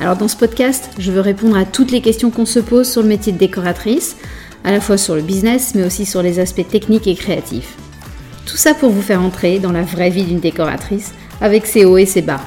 Alors 0.00 0.16
dans 0.16 0.28
ce 0.28 0.36
podcast, 0.36 0.88
je 0.98 1.12
veux 1.12 1.20
répondre 1.20 1.58
à 1.58 1.66
toutes 1.66 1.90
les 1.90 2.00
questions 2.00 2.30
qu'on 2.30 2.46
se 2.46 2.58
pose 2.58 2.90
sur 2.90 3.02
le 3.02 3.08
métier 3.08 3.34
de 3.34 3.38
décoratrice, 3.38 4.16
à 4.64 4.72
la 4.72 4.80
fois 4.80 4.96
sur 4.96 5.14
le 5.14 5.20
business, 5.20 5.74
mais 5.74 5.84
aussi 5.84 6.06
sur 6.06 6.22
les 6.22 6.38
aspects 6.38 6.66
techniques 6.66 7.06
et 7.06 7.14
créatifs. 7.14 7.76
Tout 8.46 8.56
ça 8.56 8.72
pour 8.72 8.88
vous 8.88 9.02
faire 9.02 9.20
entrer 9.20 9.58
dans 9.58 9.72
la 9.72 9.82
vraie 9.82 10.08
vie 10.08 10.24
d'une 10.24 10.40
décoratrice, 10.40 11.12
avec 11.42 11.66
ses 11.66 11.84
hauts 11.84 11.98
et 11.98 12.06
ses 12.06 12.22
bas. 12.22 12.40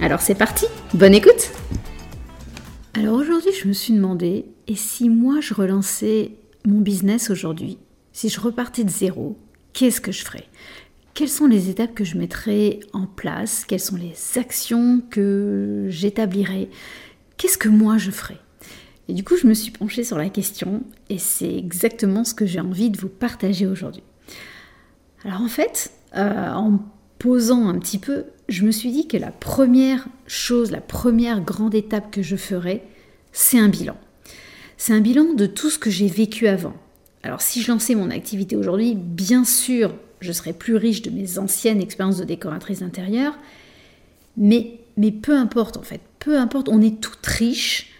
Alors 0.00 0.20
c'est 0.20 0.34
parti, 0.34 0.66
bonne 0.92 1.14
écoute 1.14 1.52
Alors 2.94 3.14
aujourd'hui 3.14 3.52
je 3.62 3.68
me 3.68 3.72
suis 3.72 3.92
demandé, 3.92 4.46
et 4.66 4.74
si 4.74 5.08
moi 5.08 5.36
je 5.40 5.54
relançais 5.54 6.32
mon 6.66 6.80
business 6.80 7.30
aujourd'hui, 7.30 7.78
si 8.12 8.28
je 8.28 8.40
repartais 8.40 8.82
de 8.82 8.90
zéro, 8.90 9.38
qu'est-ce 9.72 10.00
que 10.00 10.10
je 10.10 10.24
ferais? 10.24 10.48
Quelles 11.18 11.28
sont 11.28 11.48
les 11.48 11.68
étapes 11.68 11.96
que 11.96 12.04
je 12.04 12.16
mettrai 12.16 12.78
en 12.92 13.06
place? 13.06 13.64
Quelles 13.66 13.80
sont 13.80 13.96
les 13.96 14.38
actions 14.38 15.02
que 15.10 15.86
j'établirai? 15.88 16.70
Qu'est-ce 17.36 17.58
que 17.58 17.68
moi 17.68 17.98
je 17.98 18.12
ferai? 18.12 18.36
Et 19.08 19.14
du 19.14 19.24
coup, 19.24 19.34
je 19.36 19.48
me 19.48 19.54
suis 19.54 19.72
penchée 19.72 20.04
sur 20.04 20.16
la 20.16 20.28
question 20.28 20.84
et 21.10 21.18
c'est 21.18 21.52
exactement 21.52 22.22
ce 22.22 22.34
que 22.34 22.46
j'ai 22.46 22.60
envie 22.60 22.90
de 22.90 23.00
vous 23.00 23.08
partager 23.08 23.66
aujourd'hui. 23.66 24.04
Alors 25.24 25.40
en 25.40 25.48
fait, 25.48 25.90
euh, 26.14 26.52
en 26.52 26.78
posant 27.18 27.66
un 27.66 27.80
petit 27.80 27.98
peu, 27.98 28.26
je 28.48 28.64
me 28.64 28.70
suis 28.70 28.92
dit 28.92 29.08
que 29.08 29.16
la 29.16 29.32
première 29.32 30.06
chose, 30.28 30.70
la 30.70 30.80
première 30.80 31.40
grande 31.40 31.74
étape 31.74 32.12
que 32.12 32.22
je 32.22 32.36
ferai, 32.36 32.84
c'est 33.32 33.58
un 33.58 33.68
bilan. 33.68 33.96
C'est 34.76 34.92
un 34.92 35.00
bilan 35.00 35.34
de 35.34 35.46
tout 35.46 35.68
ce 35.68 35.80
que 35.80 35.90
j'ai 35.90 36.06
vécu 36.06 36.46
avant. 36.46 36.74
Alors 37.24 37.40
si 37.40 37.60
je 37.60 37.72
lançais 37.72 37.96
mon 37.96 38.12
activité 38.12 38.54
aujourd'hui, 38.54 38.94
bien 38.94 39.42
sûr, 39.42 39.92
je 40.20 40.32
serai 40.32 40.52
plus 40.52 40.76
riche 40.76 41.02
de 41.02 41.10
mes 41.10 41.38
anciennes 41.38 41.80
expériences 41.80 42.18
de 42.18 42.24
décoratrice 42.24 42.80
d'intérieur. 42.80 43.36
Mais, 44.36 44.80
mais 44.96 45.10
peu 45.10 45.36
importe 45.36 45.76
en 45.76 45.82
fait, 45.82 46.00
peu 46.18 46.38
importe, 46.38 46.68
on 46.68 46.80
est 46.80 47.00
toutes 47.00 47.26
riches 47.26 47.90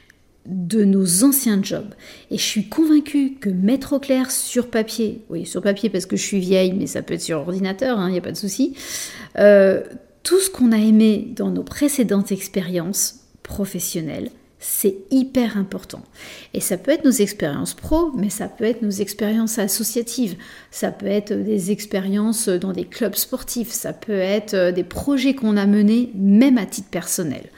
de 0.47 0.85
nos 0.85 1.25
anciens 1.25 1.63
jobs. 1.63 1.95
Et 2.31 2.39
je 2.39 2.43
suis 2.43 2.69
convaincue 2.69 3.35
que 3.35 3.51
mettre 3.51 3.93
au 3.93 3.99
clair 3.99 4.31
sur 4.31 4.71
papier, 4.71 5.23
oui 5.29 5.45
sur 5.47 5.63
papier 5.63 5.91
parce 5.91 6.07
que 6.07 6.17
je 6.17 6.23
suis 6.23 6.41
vieille, 6.41 6.73
mais 6.73 6.87
ça 6.87 7.03
peut 7.03 7.15
être 7.15 7.23
sur 7.23 7.39
ordinateur, 7.39 7.99
il 7.99 8.03
hein, 8.03 8.11
n'y 8.11 8.19
a 8.19 8.23
pas 8.23 8.33
de 8.33 8.37
souci, 8.37 8.75
euh, 9.39 9.83
tout 10.23 10.41
ce 10.41 10.51
qu'on 10.51 10.73
a 10.73 10.79
aimé 10.79 11.33
dans 11.37 11.51
nos 11.51 11.63
précédentes 11.63 12.33
expériences 12.33 13.21
professionnelles, 13.43 14.31
c'est 14.61 14.97
hyper 15.11 15.57
important. 15.57 16.03
Et 16.53 16.61
ça 16.61 16.77
peut 16.77 16.91
être 16.91 17.05
nos 17.05 17.11
expériences 17.11 17.75
pro, 17.75 18.11
mais 18.17 18.31
ça 18.31 18.49
peut 18.49 18.65
être 18.65 18.83
nos 18.83 18.91
expériences 18.91 19.59
associatives, 19.59 20.37
ça 20.71 20.91
peut 20.91 21.07
être 21.07 21.33
des 21.33 21.71
expériences 21.71 22.49
dans 22.49 22.73
des 22.73 22.85
clubs 22.85 23.15
sportifs, 23.15 23.71
ça 23.71 23.93
peut 23.93 24.13
être 24.13 24.55
euh, 24.55 24.73
des 24.73 24.85
projets 24.85 25.35
qu'on 25.35 25.57
a 25.57 25.67
menés, 25.67 26.11
même 26.15 26.59
à 26.59 26.67
titre 26.67 26.89
personnel. 26.89 27.51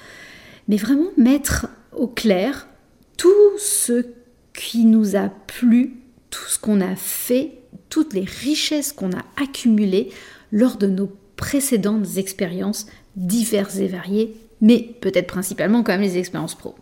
Mais 0.69 0.77
vraiment 0.77 1.11
mettre 1.17 1.69
au 1.93 2.07
clair 2.07 2.69
tout 3.17 3.59
ce 3.59 4.07
qui 4.53 4.85
nous 4.85 5.17
a 5.17 5.29
plu, 5.29 5.97
tout 6.29 6.49
ce 6.49 6.59
qu'on 6.59 6.81
a 6.81 6.97
fait, 6.97 7.53
toutes 7.89 8.13
les 8.13 8.25
richesses 8.25 8.93
qu'on 8.93 9.13
a 9.13 9.25
accumulées 9.37 10.11
lors 10.53 10.77
de 10.77 10.87
nos 10.87 11.11
précédentes 11.37 12.19
expériences 12.19 12.87
diverses 13.17 13.79
et 13.79 13.89
variées 13.89 14.37
mais 14.61 14.95
peut-être 15.01 15.27
principalement 15.27 15.83
quand 15.83 15.93
même 15.93 16.01
les 16.01 16.19
expériences 16.19 16.55
pro. 16.55 16.75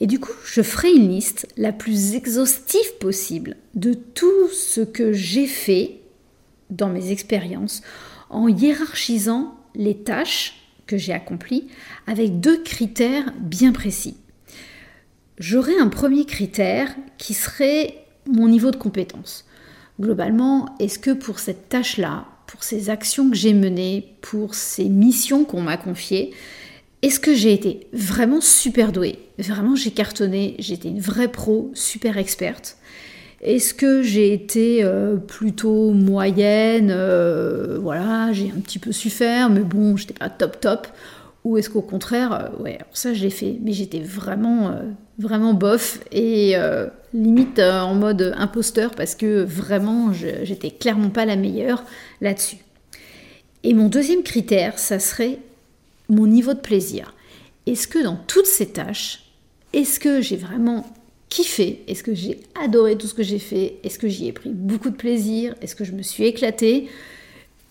Et 0.00 0.06
du 0.06 0.18
coup, 0.18 0.32
je 0.44 0.62
ferai 0.62 0.92
une 0.92 1.08
liste 1.08 1.46
la 1.56 1.72
plus 1.72 2.14
exhaustive 2.14 2.96
possible 2.98 3.56
de 3.74 3.94
tout 3.94 4.48
ce 4.48 4.80
que 4.80 5.12
j'ai 5.12 5.46
fait 5.46 6.00
dans 6.70 6.88
mes 6.88 7.12
expériences 7.12 7.82
en 8.30 8.48
hiérarchisant 8.48 9.54
les 9.74 9.98
tâches 9.98 10.54
que 10.86 10.96
j'ai 10.96 11.12
accomplies 11.12 11.68
avec 12.06 12.40
deux 12.40 12.62
critères 12.62 13.32
bien 13.38 13.72
précis. 13.72 14.16
J'aurai 15.38 15.78
un 15.78 15.88
premier 15.88 16.24
critère 16.24 16.94
qui 17.18 17.34
serait 17.34 18.04
mon 18.26 18.48
niveau 18.48 18.70
de 18.70 18.76
compétence. 18.76 19.44
Globalement, 20.00 20.74
est-ce 20.78 20.98
que 20.98 21.10
pour 21.10 21.38
cette 21.38 21.68
tâche-là, 21.68 22.26
pour 22.46 22.64
ces 22.64 22.90
actions 22.90 23.30
que 23.30 23.36
j'ai 23.36 23.54
menées, 23.54 24.16
pour 24.20 24.54
ces 24.54 24.88
missions 24.88 25.44
qu'on 25.44 25.62
m'a 25.62 25.76
confiées, 25.76 26.32
est-ce 27.02 27.18
que 27.18 27.34
j'ai 27.34 27.52
été 27.52 27.88
vraiment 27.92 28.40
super 28.40 28.92
douée? 28.92 29.18
Vraiment, 29.38 29.74
j'ai 29.74 29.90
cartonné, 29.90 30.54
j'étais 30.60 30.88
une 30.88 31.00
vraie 31.00 31.28
pro, 31.28 31.72
super 31.74 32.16
experte. 32.16 32.76
Est-ce 33.40 33.74
que 33.74 34.02
j'ai 34.02 34.32
été 34.32 34.84
euh, 34.84 35.16
plutôt 35.16 35.90
moyenne? 35.90 36.92
Euh, 36.92 37.80
Voilà, 37.82 38.32
j'ai 38.32 38.52
un 38.56 38.60
petit 38.60 38.78
peu 38.78 38.92
su 38.92 39.10
faire, 39.10 39.50
mais 39.50 39.62
bon, 39.62 39.96
j'étais 39.96 40.14
pas 40.14 40.30
top 40.30 40.60
top. 40.60 40.86
Ou 41.44 41.58
est-ce 41.58 41.68
qu'au 41.68 41.82
contraire, 41.82 42.32
euh, 42.32 42.62
ouais, 42.62 42.78
ça 42.92 43.12
je 43.12 43.24
l'ai 43.24 43.30
fait, 43.30 43.58
mais 43.60 43.72
j'étais 43.72 43.98
vraiment, 43.98 44.76
vraiment 45.18 45.54
bof 45.54 45.98
et 46.12 46.54
limite 47.12 47.58
en 47.58 47.94
mode 47.96 48.32
imposteur 48.36 48.92
parce 48.92 49.16
que 49.16 49.42
vraiment, 49.42 50.12
j'étais 50.12 50.70
clairement 50.70 51.10
pas 51.10 51.24
la 51.24 51.34
meilleure 51.34 51.82
là-dessus. 52.20 52.58
Et 53.64 53.74
mon 53.74 53.88
deuxième 53.88 54.22
critère, 54.22 54.78
ça 54.78 55.00
serait 55.00 55.38
mon 56.12 56.26
niveau 56.26 56.54
de 56.54 56.60
plaisir. 56.60 57.14
Est-ce 57.66 57.88
que 57.88 58.02
dans 58.02 58.16
toutes 58.16 58.46
ces 58.46 58.66
tâches, 58.66 59.24
est-ce 59.72 59.98
que 59.98 60.20
j'ai 60.20 60.36
vraiment 60.36 60.84
kiffé? 61.28 61.82
Est-ce 61.88 62.02
que 62.02 62.14
j'ai 62.14 62.40
adoré 62.62 62.98
tout 62.98 63.06
ce 63.06 63.14
que 63.14 63.22
j'ai 63.22 63.38
fait? 63.38 63.76
Est-ce 63.84 63.98
que 63.98 64.08
j'y 64.08 64.28
ai 64.28 64.32
pris 64.32 64.50
beaucoup 64.50 64.90
de 64.90 64.96
plaisir? 64.96 65.54
Est-ce 65.62 65.74
que 65.74 65.84
je 65.84 65.92
me 65.92 66.02
suis 66.02 66.24
éclatée? 66.24 66.88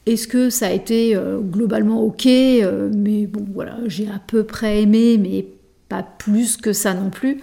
Est-ce 0.08 0.28
que 0.28 0.50
ça 0.50 0.68
a 0.68 0.72
été 0.72 1.16
euh, 1.16 1.40
globalement 1.40 2.04
ok? 2.04 2.26
Euh, 2.26 2.90
Mais 2.94 3.28
bon, 3.28 3.46
voilà, 3.54 3.78
j'ai 3.86 4.08
à 4.08 4.20
peu 4.26 4.44
près 4.44 4.82
aimé, 4.82 5.20
mais 5.20 5.46
pas 5.90 6.02
plus 6.02 6.58
que 6.58 6.74
ça 6.74 6.94
non 6.94 7.10
plus. 7.12 7.42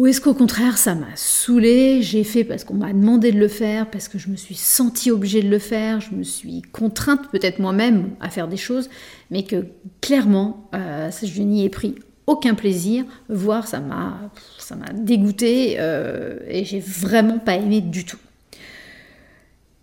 Ou 0.00 0.06
est-ce 0.06 0.22
qu'au 0.22 0.32
contraire, 0.32 0.78
ça 0.78 0.94
m'a 0.94 1.14
saoulé, 1.14 2.00
j'ai 2.00 2.24
fait 2.24 2.42
parce 2.42 2.64
qu'on 2.64 2.72
m'a 2.72 2.90
demandé 2.90 3.32
de 3.32 3.38
le 3.38 3.48
faire, 3.48 3.90
parce 3.90 4.08
que 4.08 4.16
je 4.16 4.30
me 4.30 4.36
suis 4.36 4.54
sentie 4.54 5.10
obligée 5.10 5.42
de 5.42 5.50
le 5.50 5.58
faire, 5.58 6.00
je 6.00 6.14
me 6.14 6.22
suis 6.22 6.62
contrainte 6.62 7.30
peut-être 7.30 7.58
moi-même 7.58 8.08
à 8.18 8.30
faire 8.30 8.48
des 8.48 8.56
choses, 8.56 8.88
mais 9.30 9.42
que 9.42 9.66
clairement, 10.00 10.70
euh, 10.74 11.10
je 11.22 11.42
n'y 11.42 11.66
ai 11.66 11.68
pris 11.68 11.96
aucun 12.26 12.54
plaisir, 12.54 13.04
voire 13.28 13.68
ça 13.68 13.80
m'a 13.80 14.30
ça 14.58 14.74
m'a 14.74 14.90
dégoûté 14.94 15.76
euh, 15.78 16.38
et 16.48 16.64
j'ai 16.64 16.80
vraiment 16.80 17.38
pas 17.38 17.56
aimé 17.56 17.82
du 17.82 18.06
tout. 18.06 18.16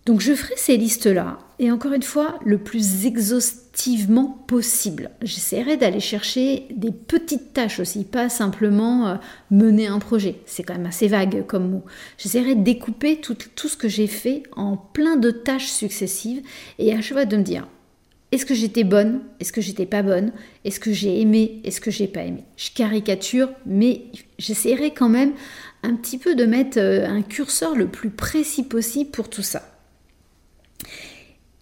Donc 0.04 0.20
je 0.20 0.32
ferai 0.32 0.54
ces 0.56 0.76
listes-là, 0.76 1.38
et 1.60 1.70
encore 1.70 1.92
une 1.92 2.02
fois, 2.02 2.40
le 2.44 2.58
plus 2.58 3.04
possible. 4.46 5.10
J'essaierai 5.22 5.76
d'aller 5.76 6.00
chercher 6.00 6.66
des 6.74 6.90
petites 6.90 7.52
tâches 7.52 7.80
aussi, 7.80 8.04
pas 8.04 8.28
simplement 8.28 9.08
euh, 9.08 9.14
mener 9.50 9.86
un 9.86 9.98
projet. 9.98 10.36
C'est 10.46 10.62
quand 10.62 10.74
même 10.74 10.86
assez 10.86 11.08
vague 11.08 11.46
comme 11.46 11.70
mot. 11.70 11.84
J'essaierai 12.16 12.54
de 12.54 12.62
découper 12.62 13.20
tout, 13.20 13.36
tout 13.54 13.68
ce 13.68 13.76
que 13.76 13.88
j'ai 13.88 14.06
fait 14.06 14.42
en 14.56 14.76
plein 14.76 15.16
de 15.16 15.30
tâches 15.30 15.68
successives, 15.68 16.42
et 16.78 16.92
à 16.92 17.00
chaque 17.00 17.18
fois 17.18 17.24
de 17.24 17.36
me 17.36 17.42
dire, 17.42 17.68
est-ce 18.32 18.44
que 18.44 18.54
j'étais 18.54 18.84
bonne? 18.84 19.20
Est-ce 19.40 19.52
que 19.52 19.60
j'étais 19.60 19.86
pas 19.86 20.02
bonne? 20.02 20.32
Est-ce 20.64 20.80
que 20.80 20.92
j'ai 20.92 21.20
aimé? 21.20 21.60
Est-ce 21.64 21.80
que 21.80 21.90
j'ai 21.90 22.08
pas 22.08 22.24
aimé? 22.24 22.44
Je 22.56 22.70
caricature, 22.74 23.48
mais 23.64 24.02
j'essaierai 24.38 24.92
quand 24.92 25.08
même 25.08 25.32
un 25.82 25.94
petit 25.94 26.18
peu 26.18 26.34
de 26.34 26.44
mettre 26.44 26.78
euh, 26.78 27.06
un 27.06 27.22
curseur 27.22 27.74
le 27.74 27.86
plus 27.86 28.10
précis 28.10 28.64
possible 28.64 29.10
pour 29.10 29.30
tout 29.30 29.42
ça. 29.42 29.77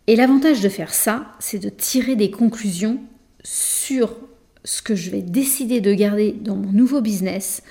Et 0.06 0.17
l'avantage 0.17 0.61
de 0.61 0.69
faire 0.69 0.94
ça, 0.94 1.32
c'est 1.41 1.58
de 1.58 1.69
tirer 1.69 2.14
des 2.14 2.31
conclusions 2.31 3.00
sur 3.43 4.17
ce 4.64 4.82
que 4.82 4.94
je 4.94 5.11
vais 5.11 5.23
décider 5.23 5.81
de 5.81 5.93
garder 5.94 6.32
dans 6.32 6.56
mon 6.56 6.73
nouveau 6.73 7.00
business, 7.00 7.62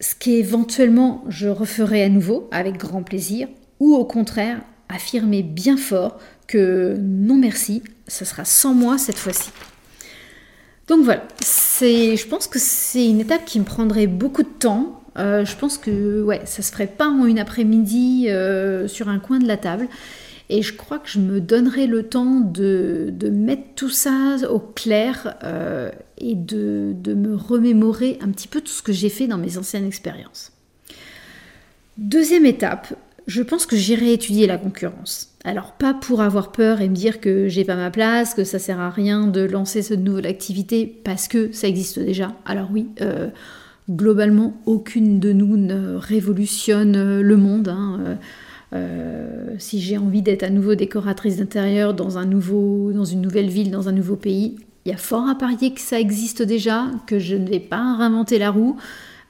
ce 0.00 0.14
qu'éventuellement 0.14 1.24
je 1.28 1.48
referai 1.48 2.02
à 2.02 2.08
nouveau 2.08 2.48
avec 2.52 2.76
grand 2.78 3.02
plaisir, 3.02 3.48
ou 3.80 3.94
au 3.94 4.04
contraire 4.04 4.60
affirmer 4.88 5.42
bien 5.42 5.76
fort 5.76 6.18
que 6.46 6.96
non 7.00 7.36
merci, 7.36 7.82
ce 8.08 8.24
sera 8.24 8.44
sans 8.44 8.74
moi 8.74 8.98
cette 8.98 9.18
fois-ci. 9.18 9.50
Donc 10.88 11.04
voilà, 11.04 11.22
je 11.80 12.26
pense 12.26 12.48
que 12.48 12.58
c'est 12.58 13.06
une 13.06 13.20
étape 13.20 13.44
qui 13.44 13.60
me 13.60 13.64
prendrait 13.64 14.08
beaucoup 14.08 14.42
de 14.42 14.48
temps. 14.48 15.02
Euh, 15.16 15.44
je 15.44 15.56
pense 15.56 15.78
que 15.78 16.22
ouais, 16.22 16.40
ça 16.44 16.62
se 16.62 16.72
ferait 16.72 16.88
pas 16.88 17.08
en 17.08 17.26
une 17.26 17.38
après-midi 17.38 18.26
euh, 18.28 18.88
sur 18.88 19.08
un 19.08 19.20
coin 19.20 19.38
de 19.38 19.46
la 19.46 19.56
table. 19.56 19.88
Et 20.52 20.62
je 20.62 20.74
crois 20.74 20.98
que 20.98 21.08
je 21.08 21.20
me 21.20 21.40
donnerai 21.40 21.86
le 21.86 22.02
temps 22.02 22.40
de, 22.40 23.14
mettre 23.32 23.62
tout 23.76 23.88
ça 23.88 24.36
au 24.50 24.58
clair 24.58 25.36
euh, 25.44 25.92
et 26.18 26.34
de, 26.34 26.92
me 27.06 27.36
remémorer 27.36 28.18
un 28.20 28.30
petit 28.30 28.48
peu 28.48 28.60
tout 28.60 28.72
ce 28.72 28.82
que 28.82 28.92
j'ai 28.92 29.10
fait 29.10 29.28
dans 29.28 29.38
mes 29.38 29.58
anciennes 29.58 29.86
expériences. 29.86 30.50
Deuxième 31.98 32.46
étape, 32.46 32.94
je 33.28 33.42
pense 33.42 33.64
que 33.64 33.76
j'irai 33.76 34.12
étudier 34.12 34.48
la 34.48 34.58
concurrence. 34.58 35.28
Alors 35.44 35.72
pas 35.74 35.94
pour 35.94 36.20
avoir 36.20 36.50
peur 36.50 36.80
et 36.80 36.88
me 36.88 36.96
dire 36.96 37.20
que 37.20 37.46
j'ai 37.46 37.64
pas 37.64 37.76
ma 37.76 37.92
place, 37.92 38.34
que 38.34 38.42
ça 38.42 38.58
sert 38.58 38.80
à 38.80 38.90
rien 38.90 39.28
de 39.28 39.42
lancer 39.42 39.82
cette 39.82 40.00
nouvelle 40.00 40.26
activité 40.26 40.84
parce 41.04 41.28
que 41.28 41.52
ça 41.52 41.68
existe 41.68 42.00
déjà. 42.00 42.34
Alors 42.44 42.70
oui, 42.72 42.88
euh, 43.02 43.28
globalement 43.88 44.60
aucune 44.66 45.20
de 45.20 45.32
nous 45.32 45.56
ne 45.56 45.94
révolutionne 45.94 47.20
le 47.20 47.36
monde. 47.36 47.68
Hein. 47.68 48.18
Euh, 48.72 49.54
si 49.58 49.80
j'ai 49.80 49.98
envie 49.98 50.22
d'être 50.22 50.42
à 50.42 50.50
nouveau 50.50 50.74
décoratrice 50.74 51.38
d'intérieur 51.38 51.94
dans 51.94 52.18
un 52.18 52.26
dans 52.26 53.04
une 53.04 53.20
nouvelle 53.20 53.48
ville, 53.48 53.70
dans 53.70 53.88
un 53.88 53.92
nouveau 53.92 54.16
pays, 54.16 54.56
il 54.84 54.92
y 54.92 54.94
a 54.94 54.98
fort 54.98 55.28
à 55.28 55.34
parier 55.34 55.74
que 55.74 55.80
ça 55.80 55.98
existe 55.98 56.42
déjà, 56.42 56.86
que 57.06 57.18
je 57.18 57.36
ne 57.36 57.48
vais 57.48 57.60
pas 57.60 57.96
réinventer 57.96 58.38
la 58.38 58.50
roue. 58.50 58.76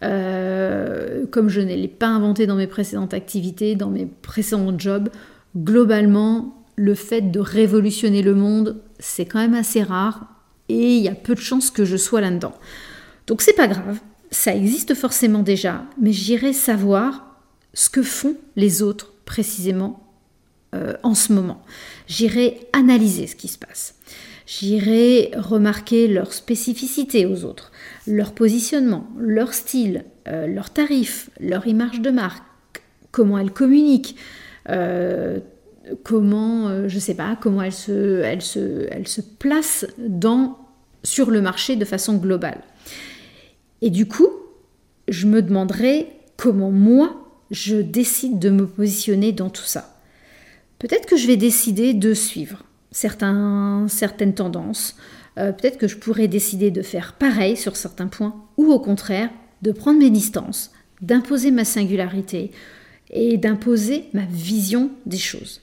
Euh, 0.03 1.27
comme 1.31 1.49
je 1.49 1.61
ne 1.61 1.75
l'ai 1.75 1.89
pas 1.89 2.07
inventé 2.07 2.47
dans 2.47 2.57
mes 2.57 2.67
précédentes 2.67 3.13
activités, 3.13 3.75
dans 3.75 3.91
mes 3.91 4.07
précédents 4.07 4.79
jobs, 4.79 5.11
globalement, 5.57 6.65
le 6.77 6.95
fait 6.95 7.21
de 7.21 7.41
révolutionner 7.41 8.23
le 8.23 8.35
monde, 8.35 8.81
c'est 8.99 9.27
quand 9.27 9.41
même 9.41 9.55
assez 9.55 9.83
rare 9.83 10.27
et 10.71 10.97
il 10.97 11.03
y 11.03 11.09
a 11.09 11.15
peu 11.15 11.35
de 11.35 11.41
chances 11.41 11.71
que 11.71 11.85
je 11.85 11.97
sois 11.97 12.23
là-dedans. 12.23 12.55
Donc 13.27 13.43
c'est 13.43 13.53
pas 13.53 13.69
grave, 13.69 13.99
ça 14.31 14.55
existe 14.55 14.95
forcément 14.95 15.43
déjà, 15.43 15.85
mais 16.01 16.13
j'irai 16.13 16.53
savoir 16.53 17.37
ce 17.75 17.91
que 17.91 18.03
font 18.03 18.37
les 18.57 18.83
autres 18.83 19.13
précisément 19.31 19.93
euh, 20.75 20.95
en 21.05 21.15
ce 21.15 21.33
moment. 21.33 21.63
J'irai 22.09 22.59
analyser 22.73 23.29
ce 23.29 23.37
qui 23.37 23.47
se 23.47 23.59
passe. 23.59 23.95
J'irai 24.45 25.31
remarquer 25.37 26.09
leurs 26.09 26.33
spécificités 26.33 27.27
aux 27.27 27.45
autres, 27.45 27.71
leur 28.09 28.33
positionnement, 28.33 29.07
leur 29.17 29.55
style, 29.55 30.05
euh, 30.27 30.49
leurs 30.49 30.71
tarifs, 30.71 31.31
leur 31.39 31.69
image 31.69 32.01
de 32.01 32.11
marque, 32.11 32.43
comment 33.13 33.39
elles 33.39 33.53
communiquent, 33.53 34.17
euh, 34.69 35.39
comment, 36.03 36.69
euh, 36.69 36.89
je 36.89 36.99
sais 36.99 37.15
pas, 37.15 37.39
comment 37.41 37.63
elles 37.63 37.73
se, 37.73 38.21
elles 38.23 38.43
se, 38.43 38.89
elles 38.91 39.07
se 39.07 39.21
placent 39.21 39.87
dans, 39.99 40.59
sur 41.05 41.31
le 41.31 41.41
marché 41.41 41.77
de 41.77 41.85
façon 41.85 42.17
globale. 42.17 42.63
Et 43.83 43.91
du 43.91 44.07
coup, 44.07 44.31
je 45.07 45.29
me 45.29 45.41
demanderai 45.43 46.09
comment 46.37 46.73
moi, 46.73 47.20
je 47.51 47.77
décide 47.77 48.39
de 48.39 48.51
me 48.51 48.67
positionner 48.67 49.33
dans 49.33 49.51
tout 49.51 49.65
ça. 49.65 49.97
Peut-être 50.79 51.07
que 51.07 51.17
je 51.17 51.27
vais 51.27 51.37
décider 51.37 51.95
de 51.95 52.15
suivre 52.15 52.65
certaines 52.93 54.35
tendances. 54.35 54.97
Euh, 55.39 55.53
peut-être 55.53 55.79
que 55.79 55.89
je 55.89 55.97
pourrais 55.97 56.29
décider 56.29 56.71
de 56.71 56.83
faire 56.83 57.15
pareil 57.15 57.57
sur 57.57 57.77
certains 57.77 58.09
points, 58.09 58.35
ou 58.57 58.73
au 58.73 58.81
contraire, 58.81 59.31
de 59.63 59.73
prendre 59.73 59.99
mes 59.99 60.11
distances, 60.11 60.73
d'imposer 61.01 61.51
ma 61.51 61.65
singularité 61.65 62.51
et 63.11 63.37
d'imposer 63.37 64.07
ma 64.13 64.25
vision 64.25 64.91
des 65.07 65.19
choses. 65.19 65.61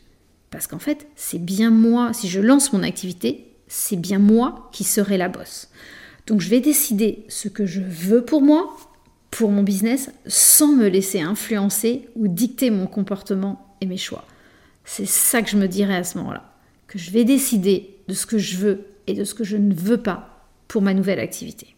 Parce 0.51 0.67
qu'en 0.67 0.79
fait, 0.79 1.07
c'est 1.15 1.43
bien 1.43 1.69
moi, 1.69 2.13
si 2.13 2.27
je 2.29 2.39
lance 2.39 2.71
mon 2.71 2.83
activité, 2.83 3.45
c'est 3.67 3.97
bien 3.97 4.19
moi 4.19 4.69
qui 4.71 4.83
serai 4.83 5.17
la 5.17 5.29
bosse. 5.29 5.69
Donc 6.25 6.41
je 6.41 6.49
vais 6.49 6.59
décider 6.59 7.25
ce 7.27 7.47
que 7.47 7.65
je 7.65 7.81
veux 7.81 8.23
pour 8.23 8.41
moi, 8.41 8.75
pour 9.31 9.51
mon 9.51 9.63
business, 9.63 10.09
sans 10.25 10.73
me 10.73 10.87
laisser 10.87 11.21
influencer 11.21 12.09
ou 12.15 12.27
dicter 12.27 12.69
mon 12.69 12.87
comportement 12.87 13.75
et 13.81 13.85
mes 13.85 13.97
choix. 13.97 14.25
C'est 14.85 15.07
ça 15.07 15.41
que 15.41 15.49
je 15.49 15.57
me 15.57 15.67
dirais 15.67 15.95
à 15.95 16.03
ce 16.03 16.17
moment-là 16.17 16.53
que 16.87 16.97
je 16.97 17.11
vais 17.11 17.25
décider 17.25 17.97
de 18.07 18.13
ce 18.13 18.25
que 18.25 18.37
je 18.37 18.57
veux 18.57 18.85
et 19.07 19.13
de 19.13 19.23
ce 19.23 19.33
que 19.33 19.43
je 19.43 19.57
ne 19.57 19.73
veux 19.73 19.97
pas 19.97 20.47
pour 20.67 20.81
ma 20.81 20.93
nouvelle 20.93 21.19
activité. 21.19 21.75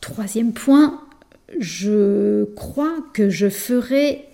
Troisième 0.00 0.52
point, 0.52 1.00
je 1.58 2.44
crois 2.54 2.96
que 3.12 3.28
je 3.28 3.48
ferai 3.48 4.24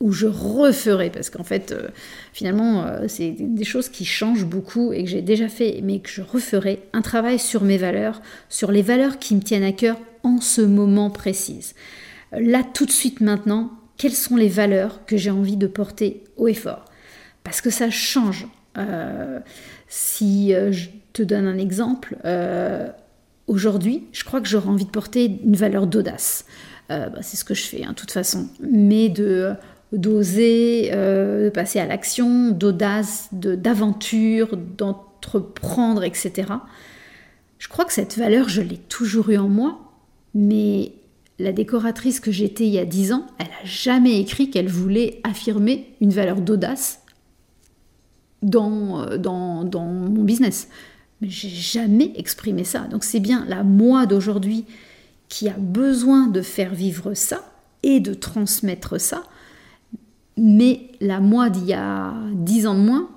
ou 0.00 0.10
je 0.10 0.26
referai, 0.26 1.10
parce 1.10 1.30
qu'en 1.30 1.44
fait, 1.44 1.70
euh, 1.70 1.88
finalement, 2.32 2.84
euh, 2.84 3.04
c'est 3.06 3.30
des 3.38 3.64
choses 3.64 3.88
qui 3.88 4.04
changent 4.04 4.46
beaucoup 4.46 4.92
et 4.92 5.04
que 5.04 5.10
j'ai 5.10 5.22
déjà 5.22 5.48
fait, 5.48 5.78
mais 5.80 6.00
que 6.00 6.08
je 6.08 6.22
referai 6.22 6.80
un 6.92 7.02
travail 7.02 7.38
sur 7.38 7.62
mes 7.62 7.78
valeurs, 7.78 8.20
sur 8.48 8.72
les 8.72 8.82
valeurs 8.82 9.20
qui 9.20 9.36
me 9.36 9.40
tiennent 9.40 9.62
à 9.62 9.70
cœur 9.70 9.96
en 10.22 10.40
ce 10.40 10.60
moment 10.62 11.10
précis. 11.10 11.74
Là, 12.32 12.62
tout 12.62 12.86
de 12.86 12.90
suite 12.90 13.20
maintenant, 13.20 13.72
quelles 13.96 14.12
sont 14.12 14.36
les 14.36 14.48
valeurs 14.48 15.04
que 15.06 15.16
j'ai 15.16 15.30
envie 15.30 15.56
de 15.56 15.66
porter 15.66 16.24
haut 16.36 16.48
et 16.48 16.54
fort 16.54 16.86
Parce 17.44 17.60
que 17.60 17.70
ça 17.70 17.90
change 17.90 18.46
euh, 18.78 19.40
si 19.88 20.54
euh, 20.54 20.72
je 20.72 20.88
te 21.12 21.22
donne 21.22 21.46
un 21.46 21.58
exemple, 21.58 22.16
euh, 22.24 22.88
aujourd'hui, 23.46 24.06
je 24.12 24.24
crois 24.24 24.40
que 24.40 24.48
j'aurais 24.48 24.68
envie 24.68 24.86
de 24.86 24.90
porter 24.90 25.38
une 25.44 25.56
valeur 25.56 25.86
d'audace. 25.86 26.44
Bah, 26.88 27.22
c'est 27.22 27.38
ce 27.38 27.44
que 27.44 27.54
je 27.54 27.62
fais, 27.62 27.84
hein, 27.84 27.90
de 27.90 27.94
toute 27.94 28.10
façon. 28.10 28.48
Mais 28.60 29.08
de 29.08 29.54
d'oser, 29.92 30.90
de 30.90 31.50
passer 31.54 31.78
à 31.78 31.86
l'action, 31.86 32.50
d'audace, 32.50 33.28
d'aventure, 33.32 34.58
d'entreprendre, 34.58 36.04
etc. 36.04 36.52
Je 37.58 37.68
crois 37.68 37.86
que 37.86 37.94
cette 37.94 38.18
valeur, 38.18 38.50
je 38.50 38.60
l'ai 38.60 38.76
toujours 38.76 39.30
eue 39.30 39.38
en 39.38 39.48
moi, 39.48 39.91
mais 40.34 40.92
la 41.38 41.52
décoratrice 41.52 42.20
que 42.20 42.30
j'étais 42.30 42.66
il 42.66 42.72
y 42.72 42.78
a 42.78 42.84
dix 42.84 43.12
ans, 43.12 43.26
elle 43.38 43.46
n'a 43.46 43.64
jamais 43.64 44.20
écrit 44.20 44.50
qu'elle 44.50 44.68
voulait 44.68 45.20
affirmer 45.24 45.94
une 46.00 46.10
valeur 46.10 46.40
d'audace 46.40 47.02
dans, 48.42 49.02
euh, 49.02 49.16
dans, 49.16 49.64
dans 49.64 49.84
mon 49.84 50.22
business. 50.22 50.68
Mais 51.20 51.28
j'ai 51.28 51.48
jamais 51.48 52.12
exprimé 52.16 52.64
ça. 52.64 52.80
Donc 52.80 53.04
c'est 53.04 53.20
bien 53.20 53.44
la 53.46 53.62
moi 53.62 54.06
d'aujourd'hui 54.06 54.64
qui 55.28 55.48
a 55.48 55.56
besoin 55.56 56.26
de 56.26 56.42
faire 56.42 56.74
vivre 56.74 57.14
ça 57.14 57.44
et 57.82 58.00
de 58.00 58.14
transmettre 58.14 59.00
ça. 59.00 59.22
Mais 60.36 60.90
la 61.00 61.20
moi 61.20 61.50
d'il 61.50 61.66
y 61.66 61.74
a 61.74 62.14
dix 62.32 62.66
ans 62.66 62.74
de 62.74 62.80
moins, 62.80 63.10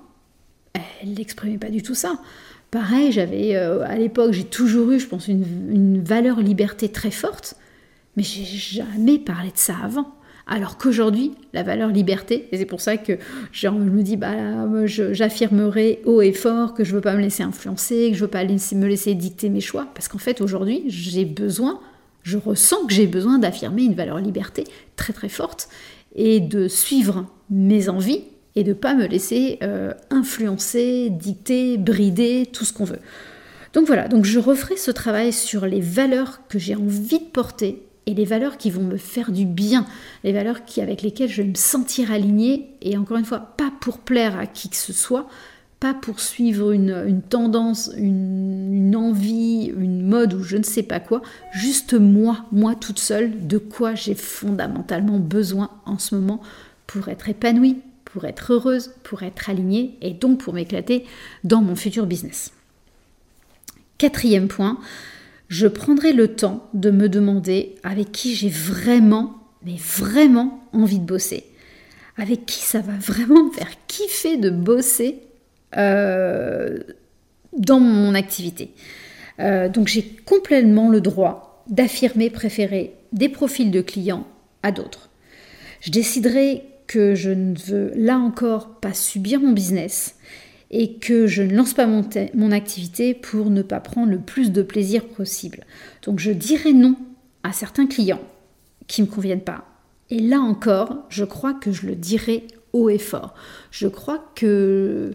elle 0.74 1.14
n'exprimait 1.14 1.58
pas 1.58 1.70
du 1.70 1.82
tout 1.82 1.94
ça. 1.94 2.18
Pareil, 2.76 3.10
j'avais 3.10 3.56
euh, 3.56 3.86
à 3.86 3.96
l'époque, 3.96 4.32
j'ai 4.32 4.44
toujours 4.44 4.90
eu, 4.90 5.00
je 5.00 5.06
pense, 5.06 5.28
une, 5.28 6.02
valeur 6.04 6.40
liberté 6.40 6.90
très 6.90 7.10
forte, 7.10 7.56
mais 8.18 8.22
j'ai 8.22 8.44
jamais 8.44 9.18
parlé 9.18 9.48
de 9.48 9.56
ça 9.56 9.76
avant. 9.82 10.14
Alors 10.46 10.76
qu'aujourd'hui, 10.76 11.32
la 11.54 11.62
valeur 11.62 11.88
liberté, 11.88 12.48
et 12.52 12.58
c'est 12.58 12.66
pour 12.66 12.82
ça 12.82 12.98
que 12.98 13.14
je 13.50 13.66
me 13.68 14.02
dis, 14.02 14.18
bah, 14.18 14.34
j'affirmerai 14.84 16.02
haut 16.04 16.20
et 16.20 16.32
fort 16.32 16.74
que 16.74 16.84
je 16.84 16.90
ne 16.90 16.96
veux 16.96 17.00
pas 17.00 17.14
me 17.14 17.22
laisser 17.22 17.42
influencer, 17.42 18.10
que 18.10 18.14
je 18.18 18.20
veux 18.20 18.30
pas 18.30 18.44
me 18.44 18.86
laisser 18.86 19.14
dicter 19.14 19.48
mes 19.48 19.62
choix, 19.62 19.86
parce 19.94 20.06
qu'en 20.08 20.18
fait, 20.18 20.42
aujourd'hui, 20.42 20.82
j'ai 20.88 21.24
besoin, 21.24 21.80
je 22.24 22.36
ressens 22.36 22.84
que 22.84 22.92
j'ai 22.92 23.06
besoin 23.06 23.38
d'affirmer 23.38 23.84
une 23.84 23.94
valeur 23.94 24.18
liberté 24.18 24.64
très 24.96 25.14
très 25.14 25.30
forte 25.30 25.70
et 26.14 26.40
de 26.40 26.68
suivre 26.68 27.24
mes 27.48 27.88
envies 27.88 28.24
et 28.56 28.64
de 28.64 28.70
ne 28.70 28.74
pas 28.74 28.94
me 28.94 29.06
laisser 29.06 29.58
euh, 29.62 29.92
influencer, 30.10 31.10
dicter, 31.10 31.76
brider, 31.76 32.48
tout 32.50 32.64
ce 32.64 32.72
qu'on 32.72 32.84
veut. 32.84 32.98
Donc 33.74 33.86
voilà, 33.86 34.08
donc 34.08 34.24
je 34.24 34.38
referai 34.38 34.76
ce 34.78 34.90
travail 34.90 35.32
sur 35.32 35.66
les 35.66 35.80
valeurs 35.80 36.40
que 36.48 36.58
j'ai 36.58 36.74
envie 36.74 37.18
de 37.18 37.24
porter 37.24 37.86
et 38.06 38.14
les 38.14 38.24
valeurs 38.24 38.56
qui 38.56 38.70
vont 38.70 38.82
me 38.82 38.96
faire 38.96 39.32
du 39.32 39.44
bien, 39.44 39.84
les 40.24 40.32
valeurs 40.32 40.64
qui, 40.64 40.80
avec 40.80 41.02
lesquelles 41.02 41.28
je 41.28 41.42
vais 41.42 41.48
me 41.48 41.54
sentir 41.54 42.10
alignée, 42.12 42.70
et 42.80 42.96
encore 42.96 43.18
une 43.18 43.24
fois, 43.24 43.40
pas 43.40 43.72
pour 43.80 43.98
plaire 43.98 44.38
à 44.38 44.46
qui 44.46 44.70
que 44.70 44.76
ce 44.76 44.92
soit, 44.92 45.28
pas 45.80 45.92
pour 45.92 46.20
suivre 46.20 46.72
une, 46.72 47.20
tendance, 47.28 47.90
une, 47.96 48.72
une, 48.72 48.96
envie, 48.96 49.72
une 49.76 50.06
mode 50.06 50.34
ou 50.34 50.42
je 50.42 50.56
ne 50.56 50.62
sais 50.62 50.84
pas 50.84 51.00
quoi, 51.00 51.20
juste 51.52 51.94
moi, 51.94 52.46
moi 52.52 52.76
toute 52.76 53.00
seule, 53.00 53.46
de 53.46 53.58
quoi 53.58 53.94
j'ai 53.94 54.14
fondamentalement 54.14 55.18
besoin 55.18 55.70
en 55.84 55.98
ce 55.98 56.14
moment 56.14 56.40
pour 56.86 57.08
être 57.08 57.28
épanouie, 57.28 57.76
pour 58.16 58.24
être 58.24 58.54
heureuse, 58.54 58.94
pour 59.02 59.24
être 59.24 59.50
alignée 59.50 59.98
et 60.00 60.14
donc 60.14 60.38
pour 60.40 60.54
m'éclater 60.54 61.04
dans 61.44 61.60
mon 61.60 61.76
futur 61.76 62.06
business. 62.06 62.50
Quatrième 63.98 64.48
point, 64.48 64.80
je 65.48 65.66
prendrai 65.66 66.14
le 66.14 66.34
temps 66.34 66.66
de 66.72 66.90
me 66.90 67.10
demander 67.10 67.74
avec 67.82 68.12
qui 68.12 68.34
j'ai 68.34 68.48
vraiment, 68.48 69.34
mais 69.66 69.76
vraiment 69.76 70.66
envie 70.72 70.98
de 70.98 71.04
bosser. 71.04 71.44
Avec 72.16 72.46
qui 72.46 72.60
ça 72.60 72.80
va 72.80 72.94
vraiment 72.94 73.44
me 73.44 73.52
faire 73.52 73.68
kiffer 73.86 74.38
de 74.38 74.48
bosser 74.48 75.18
euh, 75.76 76.78
dans 77.52 77.80
mon 77.80 78.14
activité. 78.14 78.70
Euh, 79.40 79.68
donc 79.68 79.88
j'ai 79.88 80.04
complètement 80.24 80.88
le 80.88 81.02
droit 81.02 81.66
d'affirmer 81.68 82.30
préférer 82.30 82.94
des 83.12 83.28
profils 83.28 83.70
de 83.70 83.82
clients 83.82 84.26
à 84.62 84.72
d'autres. 84.72 85.10
Je 85.82 85.90
déciderai 85.90 86.64
que 86.86 87.14
je 87.14 87.30
ne 87.30 87.54
veux 87.58 87.92
là 87.94 88.18
encore 88.18 88.80
pas 88.80 88.94
subir 88.94 89.40
mon 89.40 89.52
business 89.52 90.16
et 90.70 90.94
que 90.94 91.26
je 91.26 91.42
ne 91.42 91.54
lance 91.54 91.74
pas 91.74 91.86
mon, 91.86 92.50
activité 92.52 93.14
pour 93.14 93.50
ne 93.50 93.62
pas 93.62 93.80
prendre 93.80 94.10
le 94.10 94.18
plus 94.18 94.50
de 94.50 94.62
plaisir 94.62 95.04
possible. 95.04 95.64
Donc 96.02 96.18
je 96.18 96.32
dirai 96.32 96.72
non 96.72 96.96
à 97.42 97.52
certains 97.52 97.86
clients 97.86 98.22
qui 98.86 99.02
ne 99.02 99.06
me 99.06 99.12
conviennent 99.12 99.40
pas. 99.40 99.64
Et 100.10 100.20
là 100.20 100.40
encore, 100.40 101.04
je 101.08 101.24
crois 101.24 101.54
que 101.54 101.72
je 101.72 101.86
le 101.86 101.94
dirai 101.94 102.46
haut 102.72 102.88
et 102.88 102.98
fort. 102.98 103.34
Je 103.70 103.88
crois 103.88 104.24
que 104.34 105.14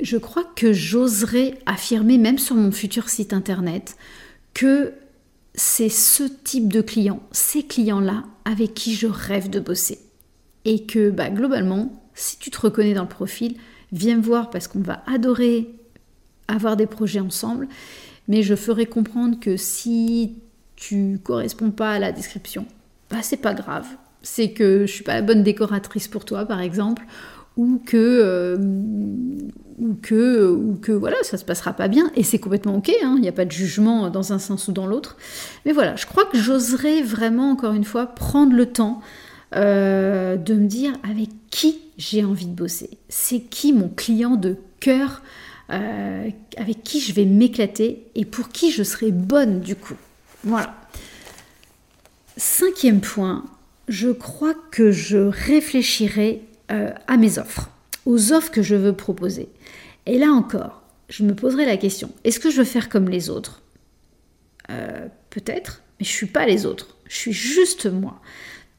je 0.00 0.16
crois 0.16 0.44
que 0.56 0.72
j'oserais 0.72 1.58
affirmer, 1.66 2.16
même 2.16 2.38
sur 2.38 2.56
mon 2.56 2.72
futur 2.72 3.10
site 3.10 3.34
internet, 3.34 3.96
que 4.54 4.94
c'est 5.54 5.90
ce 5.90 6.22
type 6.22 6.72
de 6.72 6.80
client, 6.80 7.20
ces 7.30 7.62
clients-là, 7.62 8.24
avec 8.46 8.72
qui 8.72 8.94
je 8.94 9.08
rêve 9.08 9.50
de 9.50 9.60
bosser. 9.60 9.98
Et 10.64 10.86
que 10.86 11.10
bah, 11.10 11.28
globalement, 11.28 12.02
si 12.14 12.38
tu 12.38 12.50
te 12.50 12.58
reconnais 12.58 12.94
dans 12.94 13.02
le 13.02 13.08
profil, 13.08 13.56
viens 13.92 14.16
me 14.16 14.22
voir 14.22 14.48
parce 14.48 14.68
qu'on 14.68 14.80
va 14.80 15.02
adorer 15.06 15.68
avoir 16.48 16.76
des 16.76 16.86
projets 16.86 17.20
ensemble. 17.20 17.68
Mais 18.28 18.42
je 18.42 18.54
ferai 18.54 18.86
comprendre 18.86 19.38
que 19.38 19.56
si 19.56 20.36
tu 20.76 21.20
corresponds 21.22 21.70
pas 21.70 21.92
à 21.92 21.98
la 21.98 22.12
description, 22.12 22.66
bah 23.10 23.18
c'est 23.22 23.36
pas 23.36 23.54
grave. 23.54 23.86
C'est 24.22 24.52
que 24.52 24.86
je 24.86 24.92
suis 24.92 25.04
pas 25.04 25.14
la 25.14 25.22
bonne 25.22 25.42
décoratrice 25.42 26.08
pour 26.08 26.24
toi, 26.24 26.44
par 26.44 26.60
exemple, 26.60 27.04
ou 27.56 27.80
que, 27.84 27.96
euh, 27.96 28.56
ou 29.78 29.94
que, 29.94 30.50
ou 30.50 30.76
que 30.76 30.92
voilà, 30.92 31.16
ça 31.22 31.36
se 31.36 31.44
passera 31.44 31.72
pas 31.72 31.88
bien, 31.88 32.10
et 32.14 32.22
c'est 32.22 32.38
complètement 32.38 32.76
ok, 32.76 32.90
hein. 33.02 33.14
il 33.16 33.22
n'y 33.22 33.28
a 33.28 33.32
pas 33.32 33.44
de 33.44 33.52
jugement 33.52 34.10
dans 34.10 34.32
un 34.32 34.38
sens 34.38 34.68
ou 34.68 34.72
dans 34.72 34.86
l'autre. 34.86 35.16
Mais 35.64 35.72
voilà, 35.72 35.96
je 35.96 36.06
crois 36.06 36.24
que 36.24 36.38
j'oserais 36.38 37.02
vraiment, 37.02 37.50
encore 37.50 37.72
une 37.72 37.84
fois, 37.84 38.06
prendre 38.06 38.54
le 38.54 38.66
temps 38.66 39.00
euh, 39.54 40.36
de 40.36 40.54
me 40.54 40.66
dire 40.66 40.92
avec 41.08 41.30
qui 41.50 41.78
j'ai 41.98 42.24
envie 42.24 42.46
de 42.46 42.54
bosser? 42.54 42.98
C'est 43.08 43.40
qui 43.40 43.72
mon 43.72 43.88
client 43.88 44.36
de 44.36 44.56
cœur, 44.80 45.22
euh, 45.70 46.28
avec 46.56 46.82
qui 46.82 47.00
je 47.00 47.12
vais 47.12 47.24
m'éclater 47.24 48.06
et 48.14 48.24
pour 48.24 48.50
qui 48.50 48.70
je 48.70 48.82
serai 48.82 49.12
bonne 49.12 49.60
du 49.60 49.76
coup? 49.76 49.94
Voilà. 50.44 50.74
Cinquième 52.36 53.00
point, 53.00 53.44
je 53.88 54.10
crois 54.10 54.54
que 54.70 54.90
je 54.90 55.18
réfléchirai 55.18 56.42
euh, 56.70 56.90
à 57.06 57.16
mes 57.16 57.38
offres, 57.38 57.70
aux 58.04 58.32
offres 58.32 58.50
que 58.50 58.62
je 58.62 58.74
veux 58.74 58.92
proposer. 58.92 59.48
Et 60.06 60.18
là 60.18 60.30
encore, 60.30 60.82
je 61.08 61.22
me 61.24 61.34
poserai 61.34 61.66
la 61.66 61.76
question, 61.76 62.10
est-ce 62.24 62.40
que 62.40 62.50
je 62.50 62.58
veux 62.58 62.64
faire 62.64 62.88
comme 62.88 63.08
les 63.08 63.30
autres? 63.30 63.62
Euh, 64.70 65.06
Peut-être, 65.30 65.82
mais 66.00 66.06
je 66.06 66.10
suis 66.10 66.26
pas 66.26 66.46
les 66.46 66.64
autres, 66.64 66.96
je 67.08 67.16
suis 67.16 67.32
juste 67.32 67.86
moi. 67.86 68.20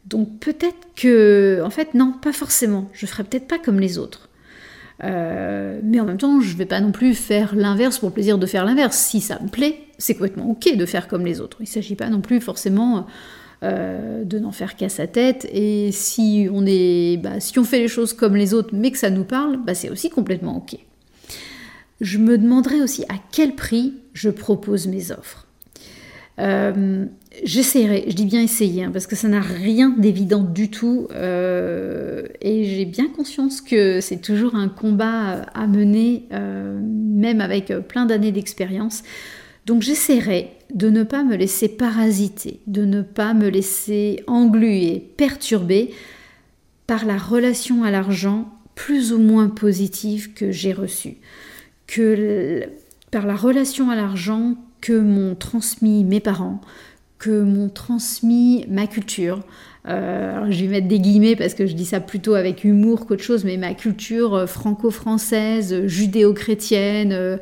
Donc 0.08 0.39
peut-être 0.39 0.88
que, 0.96 1.62
en 1.63 1.70
fait, 1.70 1.94
non, 1.94 2.13
pas 2.13 2.32
forcément. 2.32 2.89
Je 2.94 3.06
ferai 3.06 3.24
peut-être 3.24 3.48
pas 3.48 3.60
comme 3.60 3.79
les 3.79 3.98
autres. 3.98 4.29
Euh, 5.03 5.79
mais 5.84 6.00
en 6.00 6.06
même 6.06 6.17
temps, 6.17 6.39
je 6.41 6.56
vais 6.56 6.65
pas 6.65 6.79
non 6.79 6.91
plus 6.91 7.13
faire 7.13 7.56
l'inverse 7.56 8.00
pour 8.00 8.10
le 8.10 8.13
plaisir 8.13 8.38
de 8.38 8.46
faire 8.46 8.65
l'inverse. 8.65 8.98
Si 8.98 9.22
ça 9.22 9.39
me 9.41 9.50
plaît, 9.50 9.79
c'est 9.98 10.13
complètement 10.13 10.50
ok 10.50 10.75
de 10.75 10.86
faire 10.86 11.08
comme 11.08 11.25
les 11.25 11.41
autres. 11.41 11.58
Il 11.60 11.67
s'agit 11.67 11.96
pas 11.96 12.10
non 12.10 12.22
plus 12.22 12.41
forcément 12.41 13.06
euh, 13.63 14.23
de 14.23 14.37
n'en 14.37 14.51
faire 14.51 14.75
qu'à 14.75 14.87
sa 14.87 15.07
tête. 15.07 15.47
Et 15.51 15.91
si 15.91 16.47
on, 16.53 16.63
est, 16.67 17.17
bah, 17.17 17.39
si 17.39 17.57
on 17.57 17.63
fait 17.63 17.79
les 17.79 17.87
choses 17.87 18.13
comme 18.13 18.35
les 18.35 18.53
autres, 18.53 18.69
mais 18.73 18.91
que 18.91 18.99
ça 18.99 19.09
nous 19.09 19.23
parle, 19.23 19.57
bah, 19.65 19.73
c'est 19.73 19.89
aussi 19.89 20.11
complètement 20.11 20.57
OK. 20.57 20.77
Je 21.99 22.19
me 22.19 22.37
demanderai 22.37 22.81
aussi 22.81 23.03
à 23.05 23.15
quel 23.31 23.55
prix 23.55 23.95
je 24.13 24.29
propose 24.29 24.85
mes 24.85 25.11
offres. 25.11 25.47
Euh, 26.39 27.05
j'essaierai, 27.43 28.05
je 28.09 28.13
dis 28.13 28.25
bien 28.25 28.43
essayer, 28.43 28.83
hein, 28.83 28.91
parce 28.93 29.07
que 29.07 29.15
ça 29.15 29.27
n'a 29.27 29.41
rien 29.41 29.89
d'évident 29.89 30.43
du 30.43 30.69
tout. 30.69 31.07
Euh, 31.11 32.27
et 32.41 32.63
j'ai 32.65 32.85
bien 32.85 33.07
conscience 33.07 33.61
que 33.61 34.01
c'est 34.01 34.21
toujours 34.21 34.53
un 34.53 34.69
combat 34.69 35.41
à 35.55 35.65
mener, 35.65 36.27
même 36.31 37.41
avec 37.41 37.73
plein 37.87 38.05
d'années 38.05 38.31
d'expérience. 38.31 39.01
Donc 39.67 39.81
j'essaierai 39.81 40.51
de 40.74 40.89
ne 40.89 41.03
pas 41.03 41.25
me 41.25 41.36
laisser 41.36 41.67
parasiter, 41.67 42.62
de 42.67 42.86
ne 42.86 43.01
pas 43.01 43.33
me 43.33 43.50
laisser 43.50 44.24
engluer, 44.25 45.12
perturber 45.17 45.93
par 46.88 47.05
la 47.05 47.17
relation 47.17 47.83
à 47.83 47.91
l'argent 47.91 48.50
plus 48.75 49.12
ou 49.12 49.19
moins 49.19 49.50
positive 49.50 50.33
que 50.33 50.51
j'ai 50.51 50.71
reçue, 50.71 51.17
que 51.86 52.63
par 53.12 53.27
la 53.27 53.36
relation 53.36 53.89
à 53.89 53.95
l'argent 53.97 54.55
que 54.79 54.97
m'ont 54.97 55.36
transmis 55.36 56.05
mes 56.05 56.21
parents, 56.21 56.62
que 57.19 57.41
m'ont 57.41 57.69
transmis 57.69 58.65
ma 58.69 58.88
culture, 58.88 59.41
alors 59.88 60.51
je 60.51 60.62
vais 60.62 60.67
mettre 60.67 60.88
des 60.88 61.00
guillemets 61.00 61.36
parce 61.36 61.53
que 61.53 61.65
je 61.65 61.74
dis 61.74 61.86
ça 61.86 62.00
plutôt 62.00 62.36
avec 62.36 62.63
humour 62.63 63.06
qu'autre 63.06 63.24
chose, 63.24 63.46
mais 63.46 63.58
ma 63.58 63.74
culture 63.74 64.36
euh, 64.36 64.46
franco-française, 64.48 65.86
judéo-chrétienne, 65.86 67.13
euh, 67.13 67.38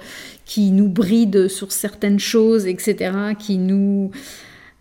qui 0.45 0.71
nous 0.71 0.87
bride 0.87 1.47
sur 1.47 1.71
certaines 1.71 2.19
choses, 2.19 2.67
etc., 2.67 3.11
qui 3.39 3.57
nous... 3.57 4.11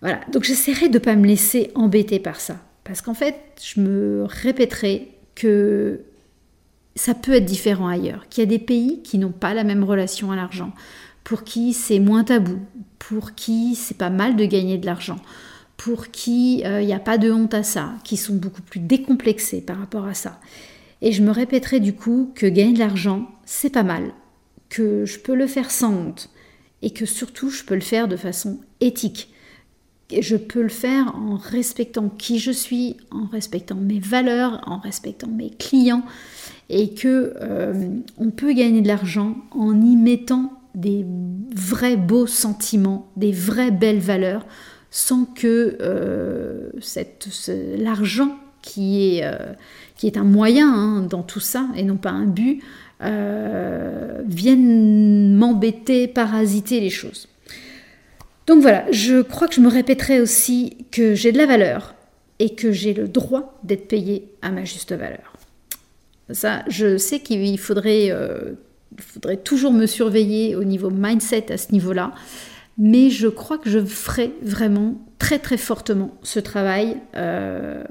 Voilà, 0.03 0.21
donc 0.31 0.45
j'essaierai 0.45 0.89
de 0.89 0.95
ne 0.95 0.99
pas 0.99 1.17
me 1.17 1.27
laisser 1.27 1.71
embêter 1.75 2.19
par 2.19 2.39
ça. 2.39 2.57
Parce 2.85 3.01
qu'en 3.01 3.15
fait, 3.15 3.37
je 3.63 3.81
me 3.81 4.25
répéterai 4.29 5.09
que 5.35 6.01
ça 6.97 7.15
peut 7.15 7.33
être 7.33 7.47
différent 7.47 7.89
ailleurs, 7.89 8.29
qu'il 8.29 8.43
y 8.43 8.47
a 8.47 8.51
des 8.51 8.59
pays 8.59 9.01
qui 9.03 9.19
n'ont 9.19 9.33
pas 9.33 9.55
la 9.55 9.65
même 9.65 9.83
relation 9.83 10.31
à 10.31 10.37
l'argent, 10.37 10.73
pour 11.25 11.45
qui 11.45 11.73
c'est 11.73 11.99
moins 11.99 12.25
tabou, 12.25 12.59
pour 12.99 13.35
qui 13.35 13.75
c'est 13.75 13.97
pas 13.97 14.11
mal 14.11 14.37
de 14.37 14.45
gagner 14.45 14.77
de 14.77 14.87
l'argent, 14.87 15.17
pour 15.77 16.11
qui 16.11 16.59
il 16.59 16.67
euh, 16.67 16.85
n'y 16.85 16.93
a 16.93 16.99
pas 16.99 17.19
de 17.19 17.31
honte 17.31 17.55
à 17.55 17.63
ça, 17.63 17.93
qui 18.05 18.17
sont 18.17 18.35
beaucoup 18.35 18.63
plus 18.63 18.81
décomplexés 18.81 19.61
par 19.61 19.79
rapport 19.79 20.07
à 20.07 20.15
ça. 20.15 20.41
Et 21.03 21.13
je 21.13 21.23
me 21.23 21.31
répéterai 21.31 21.81
du 21.81 21.95
coup 21.95 22.33
que 22.35 22.47
gagner 22.47 22.75
de 22.75 22.79
l'argent, 22.79 23.29
c'est 23.45 23.71
pas 23.71 23.83
mal, 23.83 24.13
que 24.69 25.05
je 25.05 25.19
peux 25.19 25.35
le 25.35 25.47
faire 25.47 25.71
sans 25.71 25.93
honte, 25.93 26.31
et 26.83 26.91
que 26.91 27.07
surtout 27.07 27.51
je 27.51 27.65
peux 27.65 27.75
le 27.75 27.81
faire 27.81 28.09
de 28.09 28.17
façon 28.17 28.61
éthique. 28.81 29.31
Je 30.21 30.37
peux 30.37 30.63
le 30.63 30.69
faire 30.69 31.15
en 31.17 31.37
respectant 31.37 32.09
qui 32.09 32.39
je 32.39 32.51
suis, 32.51 32.97
en 33.11 33.27
respectant 33.27 33.75
mes 33.75 33.99
valeurs, 33.99 34.63
en 34.67 34.79
respectant 34.79 35.29
mes 35.29 35.51
clients, 35.51 36.05
et 36.69 36.95
que 36.95 37.35
euh, 37.41 37.89
on 38.19 38.31
peut 38.31 38.53
gagner 38.53 38.81
de 38.81 38.89
l'argent 38.89 39.37
en 39.51 39.81
y 39.81 39.97
mettant 39.97 40.53
des 40.75 41.05
vrais 41.55 41.97
beaux 41.97 42.27
sentiments, 42.27 43.11
des 43.17 43.33
vraies 43.33 43.71
belles 43.71 44.01
valeurs, 44.01 44.47
sans 44.95 45.25
que 45.25 45.77
euh, 45.81 46.71
l'argent 47.77 48.39
qui 48.63 49.19
est, 49.19 49.25
euh, 49.25 49.53
qui 49.97 50.07
est 50.07 50.17
un 50.17 50.23
moyen 50.23 50.73
hein, 50.73 51.01
dans 51.01 51.25
tout 51.25 51.41
ça 51.41 51.67
et 51.77 51.83
non 51.83 51.97
pas 51.97 52.11
un 52.11 52.27
but, 52.27 52.63
euh, 53.03 54.23
vienne 54.25 55.35
m'embêter, 55.35 56.07
parasiter 56.07 56.79
les 56.79 56.91
choses. 56.91 57.29
Donc 58.47 58.63
voilà, 58.63 58.85
je 58.93 59.21
crois 59.21 59.49
que 59.49 59.57
je 59.57 59.61
me 59.61 59.69
répéterai 59.69 60.21
aussi 60.21 60.77
que 60.93 61.17
j'ai 61.17 61.33
de 61.33 61.39
la 61.39 61.47
valeur 61.47 61.97
et 62.39 62.55
que 62.55 62.71
j'ai 62.71 62.95
le 62.95 63.09
droit 63.09 63.59
d'être 63.65 63.89
payé 63.89 64.29
à 64.43 64.53
ma 64.53 64.65
juste 64.65 64.93
valeur. 64.93 65.33
Ça, 66.31 66.63
je 66.69 66.99
sais 66.99 67.19
qu'il 67.19 67.59
faudrait, 67.59 68.11
faudrait 68.99 69.39
toujours 69.39 69.73
me 69.73 69.87
surveiller 69.87 70.55
au 70.55 70.63
niveau 70.63 70.91
mindset 70.91 71.51
à 71.51 71.57
ce 71.59 71.73
niveau-là 71.73 72.13
mais 72.79 73.11
je 73.11 73.29
crois 73.29 73.59
que 73.59 73.71
je 73.71 73.85
ferai 73.85 74.33
vraiment 74.43 75.01
très 75.19 75.39
très 75.39 75.57
fortement 75.57 76.17
ce 76.23 76.41
travail 76.41 76.97
euh, 77.17 77.85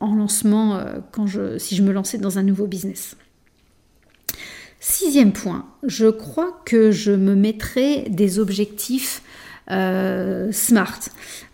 en 0.00 0.14
lancement 0.14 0.76
euh, 0.76 0.98
quand 1.12 1.26
je, 1.26 1.58
si 1.58 1.76
je 1.76 1.82
me 1.82 1.92
lançais 1.92 2.18
dans 2.18 2.38
un 2.38 2.42
nouveau 2.42 2.66
business. 2.66 3.16
Sixième 4.78 5.32
point, 5.32 5.66
je 5.82 6.06
crois 6.06 6.60
que 6.64 6.92
je 6.92 7.10
me 7.10 7.34
mettrai 7.34 8.04
des 8.08 8.38
objectifs 8.38 9.22
euh, 9.70 10.52
SMART. 10.52 11.00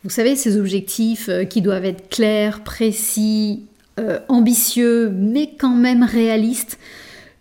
Vous 0.05 0.11
savez, 0.11 0.37
ces 0.37 0.59
objectifs 0.59 1.31
qui 1.49 1.63
doivent 1.63 1.87
être 1.87 2.11
clairs, 2.11 2.63
précis, 2.63 3.65
ambitieux, 4.29 5.11
mais 5.11 5.55
quand 5.59 5.75
même 5.75 6.03
réalistes 6.03 6.79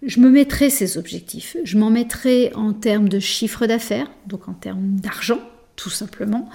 je 0.03 0.19
me 0.19 0.29
mettrai 0.29 0.69
ces 0.69 0.97
objectifs. 0.97 1.57
Je 1.63 1.77
m'en 1.77 1.89
mettrai 1.89 2.51
en 2.55 2.73
termes 2.73 3.09
de 3.09 3.19
chiffre 3.19 3.67
d'affaires, 3.67 4.11
donc 4.27 4.47
en 4.47 4.53
termes 4.53 4.95
d'argent, 4.95 5.39
tout 5.75 5.89
simplement, 5.89 6.49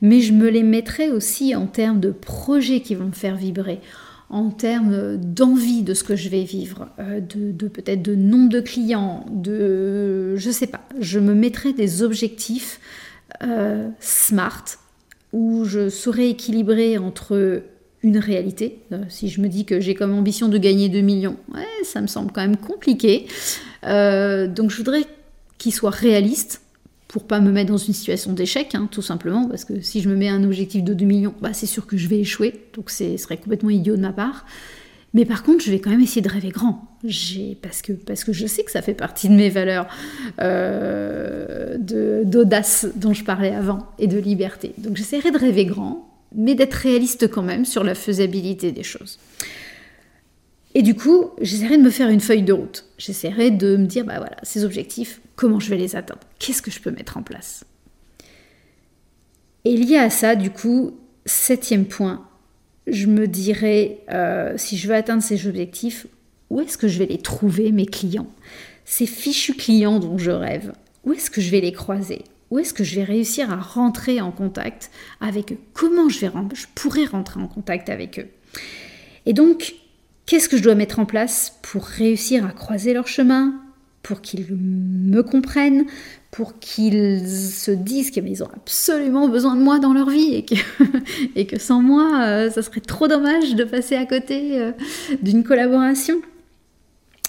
mais 0.00 0.20
je 0.20 0.32
me 0.32 0.48
les 0.48 0.62
mettrai 0.62 1.10
aussi 1.10 1.54
en 1.54 1.66
termes 1.66 2.00
de 2.00 2.10
projets 2.10 2.80
qui 2.80 2.94
vont 2.94 3.06
me 3.06 3.12
faire 3.12 3.36
vibrer, 3.36 3.80
en 4.30 4.50
termes 4.50 5.16
d'envie 5.16 5.82
de 5.82 5.94
ce 5.94 6.04
que 6.04 6.16
je 6.16 6.28
vais 6.28 6.44
vivre, 6.44 6.88
euh, 6.98 7.20
de, 7.20 7.68
peut-être 7.68 8.02
de 8.02 8.14
nombre 8.14 8.48
de 8.48 8.60
clients, 8.60 9.26
de 9.30 10.36
je 10.36 10.50
sais 10.50 10.66
pas. 10.66 10.80
Je 11.00 11.18
me 11.18 11.34
mettrai 11.34 11.72
des 11.72 12.02
objectifs 12.02 12.80
euh, 13.42 13.88
smart 14.00 14.64
où 15.32 15.64
je 15.64 15.88
saurai 15.88 16.28
équilibrer 16.28 16.98
entre 16.98 17.62
une 18.02 18.18
réalité. 18.18 18.78
Euh, 18.92 19.02
si 19.08 19.28
je 19.28 19.40
me 19.40 19.48
dis 19.48 19.64
que 19.64 19.80
j'ai 19.80 19.94
comme 19.94 20.12
ambition 20.12 20.48
de 20.48 20.58
gagner 20.58 20.88
2 20.88 21.00
millions, 21.00 21.36
ça 21.84 22.00
me 22.00 22.06
semble 22.06 22.32
quand 22.32 22.40
même 22.40 22.56
compliqué. 22.56 23.26
Euh, 23.84 24.46
donc 24.46 24.70
je 24.70 24.76
voudrais 24.76 25.04
qu'il 25.58 25.72
soit 25.72 25.90
réaliste 25.90 26.62
pour 27.08 27.24
pas 27.24 27.40
me 27.40 27.52
mettre 27.52 27.70
dans 27.70 27.76
une 27.76 27.92
situation 27.92 28.32
d'échec, 28.32 28.74
hein, 28.74 28.88
tout 28.90 29.02
simplement, 29.02 29.46
parce 29.46 29.66
que 29.66 29.82
si 29.82 30.00
je 30.00 30.08
me 30.08 30.16
mets 30.16 30.30
un 30.30 30.44
objectif 30.44 30.82
de 30.82 30.94
2 30.94 31.04
millions, 31.04 31.34
bah, 31.42 31.52
c'est 31.52 31.66
sûr 31.66 31.86
que 31.86 31.98
je 31.98 32.08
vais 32.08 32.20
échouer, 32.20 32.54
donc 32.74 32.90
ce 32.90 33.18
serait 33.18 33.36
complètement 33.36 33.68
idiot 33.68 33.96
de 33.96 34.00
ma 34.00 34.12
part. 34.12 34.46
Mais 35.12 35.26
par 35.26 35.42
contre, 35.42 35.62
je 35.62 35.70
vais 35.70 35.78
quand 35.78 35.90
même 35.90 36.00
essayer 36.00 36.22
de 36.22 36.28
rêver 36.30 36.48
grand, 36.48 36.88
parce 37.60 37.82
que, 37.82 37.92
parce 37.92 38.24
que 38.24 38.32
je 38.32 38.46
sais 38.46 38.64
que 38.64 38.70
ça 38.70 38.80
fait 38.80 38.94
partie 38.94 39.28
de 39.28 39.34
mes 39.34 39.50
valeurs 39.50 39.86
euh, 40.40 41.76
d'audace 42.24 42.86
dont 42.96 43.12
je 43.12 43.22
parlais 43.22 43.54
avant, 43.54 43.86
et 43.98 44.06
de 44.06 44.18
liberté. 44.18 44.72
Donc 44.78 44.96
j'essaierai 44.96 45.30
de 45.30 45.38
rêver 45.38 45.66
grand, 45.66 46.11
mais 46.34 46.54
d'être 46.54 46.74
réaliste 46.74 47.28
quand 47.28 47.42
même 47.42 47.64
sur 47.64 47.84
la 47.84 47.94
faisabilité 47.94 48.72
des 48.72 48.82
choses. 48.82 49.18
Et 50.74 50.82
du 50.82 50.94
coup, 50.94 51.30
j'essaierai 51.40 51.76
de 51.76 51.82
me 51.82 51.90
faire 51.90 52.08
une 52.08 52.20
feuille 52.20 52.42
de 52.42 52.52
route. 52.52 52.86
J'essaierai 52.96 53.50
de 53.50 53.76
me 53.76 53.86
dire, 53.86 54.04
bah 54.04 54.18
voilà, 54.18 54.36
ces 54.42 54.64
objectifs, 54.64 55.20
comment 55.36 55.60
je 55.60 55.68
vais 55.68 55.76
les 55.76 55.96
atteindre? 55.96 56.22
Qu'est-ce 56.38 56.62
que 56.62 56.70
je 56.70 56.80
peux 56.80 56.90
mettre 56.90 57.18
en 57.18 57.22
place? 57.22 57.64
Et 59.64 59.76
lié 59.76 59.96
à 59.96 60.10
ça, 60.10 60.34
du 60.34 60.50
coup, 60.50 60.96
septième 61.26 61.84
point, 61.84 62.26
je 62.86 63.06
me 63.06 63.28
dirais, 63.28 64.00
euh, 64.10 64.54
si 64.56 64.76
je 64.76 64.88
veux 64.88 64.94
atteindre 64.94 65.22
ces 65.22 65.46
objectifs, 65.46 66.06
où 66.50 66.60
est-ce 66.60 66.78
que 66.78 66.88
je 66.88 66.98
vais 66.98 67.06
les 67.06 67.18
trouver, 67.18 67.70
mes 67.70 67.86
clients? 67.86 68.30
Ces 68.84 69.06
fichus 69.06 69.54
clients 69.54 70.00
dont 70.00 70.18
je 70.18 70.30
rêve, 70.30 70.72
où 71.04 71.12
est-ce 71.12 71.30
que 71.30 71.40
je 71.40 71.50
vais 71.50 71.60
les 71.60 71.72
croiser? 71.72 72.24
Où 72.52 72.58
est-ce 72.58 72.74
que 72.74 72.84
je 72.84 72.96
vais 72.96 73.04
réussir 73.04 73.50
à 73.50 73.56
rentrer 73.56 74.20
en 74.20 74.30
contact 74.30 74.90
avec 75.22 75.52
eux? 75.52 75.58
Comment 75.72 76.10
je, 76.10 76.20
vais, 76.20 76.30
je 76.52 76.66
pourrais 76.74 77.06
rentrer 77.06 77.40
en 77.40 77.48
contact 77.48 77.88
avec 77.88 78.18
eux? 78.18 78.26
Et 79.24 79.32
donc, 79.32 79.74
qu'est-ce 80.26 80.50
que 80.50 80.58
je 80.58 80.62
dois 80.62 80.74
mettre 80.74 80.98
en 80.98 81.06
place 81.06 81.56
pour 81.62 81.82
réussir 81.86 82.44
à 82.44 82.50
croiser 82.50 82.92
leur 82.92 83.08
chemin, 83.08 83.54
pour 84.02 84.20
qu'ils 84.20 84.54
me 84.54 85.22
comprennent, 85.22 85.86
pour 86.30 86.58
qu'ils 86.58 87.26
se 87.26 87.70
disent 87.70 88.10
qu'ils 88.10 88.44
ont 88.44 88.50
absolument 88.54 89.28
besoin 89.28 89.56
de 89.56 89.62
moi 89.62 89.78
dans 89.78 89.94
leur 89.94 90.10
vie 90.10 90.34
et 90.34 90.44
que, 90.44 90.56
et 91.36 91.46
que 91.46 91.58
sans 91.58 91.80
moi, 91.80 92.20
euh, 92.22 92.50
ça 92.50 92.60
serait 92.60 92.82
trop 92.82 93.08
dommage 93.08 93.54
de 93.54 93.64
passer 93.64 93.96
à 93.96 94.04
côté 94.04 94.60
euh, 94.60 94.72
d'une 95.22 95.42
collaboration? 95.42 96.20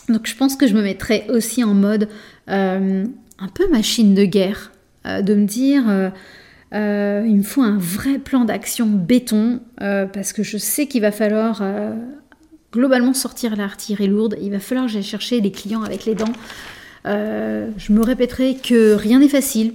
Donc 0.10 0.28
je 0.28 0.36
pense 0.36 0.58
que 0.58 0.68
je 0.68 0.74
me 0.74 0.82
mettrais 0.82 1.28
aussi 1.30 1.64
en 1.64 1.74
mode 1.74 2.10
euh, 2.50 3.06
un 3.40 3.48
peu 3.48 3.70
machine 3.70 4.14
de 4.14 4.26
guerre, 4.26 4.73
de 5.06 5.36
me 5.36 5.46
dire... 5.46 6.12
il 6.72 7.38
me 7.38 7.44
faut 7.44 7.62
un 7.62 7.78
vrai 7.78 8.20
plan 8.20 8.46
d'action 8.46 8.88
béton 8.88 9.60
parce 9.78 10.34
que 10.34 10.44
je 10.44 10.58
sais 10.58 10.88
qu'il 10.88 11.02
va 11.02 11.12
falloir 11.12 11.62
globalement 12.74 13.14
sortir 13.14 13.56
l'artillerie 13.56 14.08
lourde. 14.08 14.36
Il 14.42 14.52
va 14.52 14.60
falloir 14.60 14.88
que 14.88 14.92
j'aille 14.92 15.04
chercher 15.04 15.40
des 15.40 15.52
clients 15.52 15.84
avec 15.84 16.06
les 16.06 16.16
dents. 16.16 16.34
Euh, 17.06 17.70
je 17.78 17.94
me 17.94 18.02
répéterai 18.02 18.56
que 18.56 18.96
rien 18.96 19.20
n'est 19.20 19.30
facile 19.30 19.74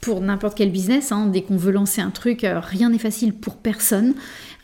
pour 0.00 0.20
n'importe 0.20 0.56
quel 0.56 0.70
business. 0.70 1.10
Hein. 1.10 1.26
Dès 1.26 1.42
qu'on 1.42 1.56
veut 1.56 1.72
lancer 1.72 2.00
un 2.00 2.10
truc, 2.10 2.44
euh, 2.44 2.60
rien 2.60 2.90
n'est 2.90 2.98
facile 2.98 3.32
pour 3.32 3.56
personne. 3.56 4.14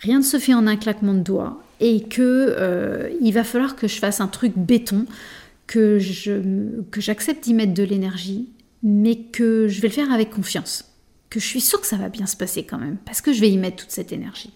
Rien 0.00 0.18
ne 0.18 0.24
se 0.24 0.38
fait 0.38 0.54
en 0.54 0.66
un 0.66 0.76
claquement 0.76 1.14
de 1.14 1.20
doigts. 1.20 1.62
Et 1.80 2.02
que 2.02 2.20
euh, 2.58 3.08
il 3.20 3.32
va 3.32 3.44
falloir 3.44 3.74
que 3.76 3.88
je 3.88 3.98
fasse 3.98 4.20
un 4.20 4.28
truc 4.28 4.52
béton, 4.56 5.06
que 5.66 5.98
j'accepte 5.98 7.44
d'y 7.44 7.54
mettre 7.54 7.74
de 7.74 7.82
l'énergie, 7.82 8.48
mais 8.84 9.16
que 9.16 9.66
je 9.66 9.80
vais 9.80 9.88
le 9.88 9.94
faire 9.94 10.12
avec 10.12 10.30
confiance. 10.30 10.84
Que 11.30 11.40
je 11.40 11.46
suis 11.46 11.62
sûre 11.62 11.80
que 11.80 11.86
ça 11.86 11.96
va 11.96 12.10
bien 12.10 12.26
se 12.26 12.36
passer 12.36 12.64
quand 12.64 12.78
même, 12.78 12.98
parce 13.04 13.20
que 13.20 13.32
je 13.32 13.40
vais 13.40 13.50
y 13.50 13.56
mettre 13.56 13.78
toute 13.78 13.90
cette 13.90 14.12
énergie. 14.12 14.52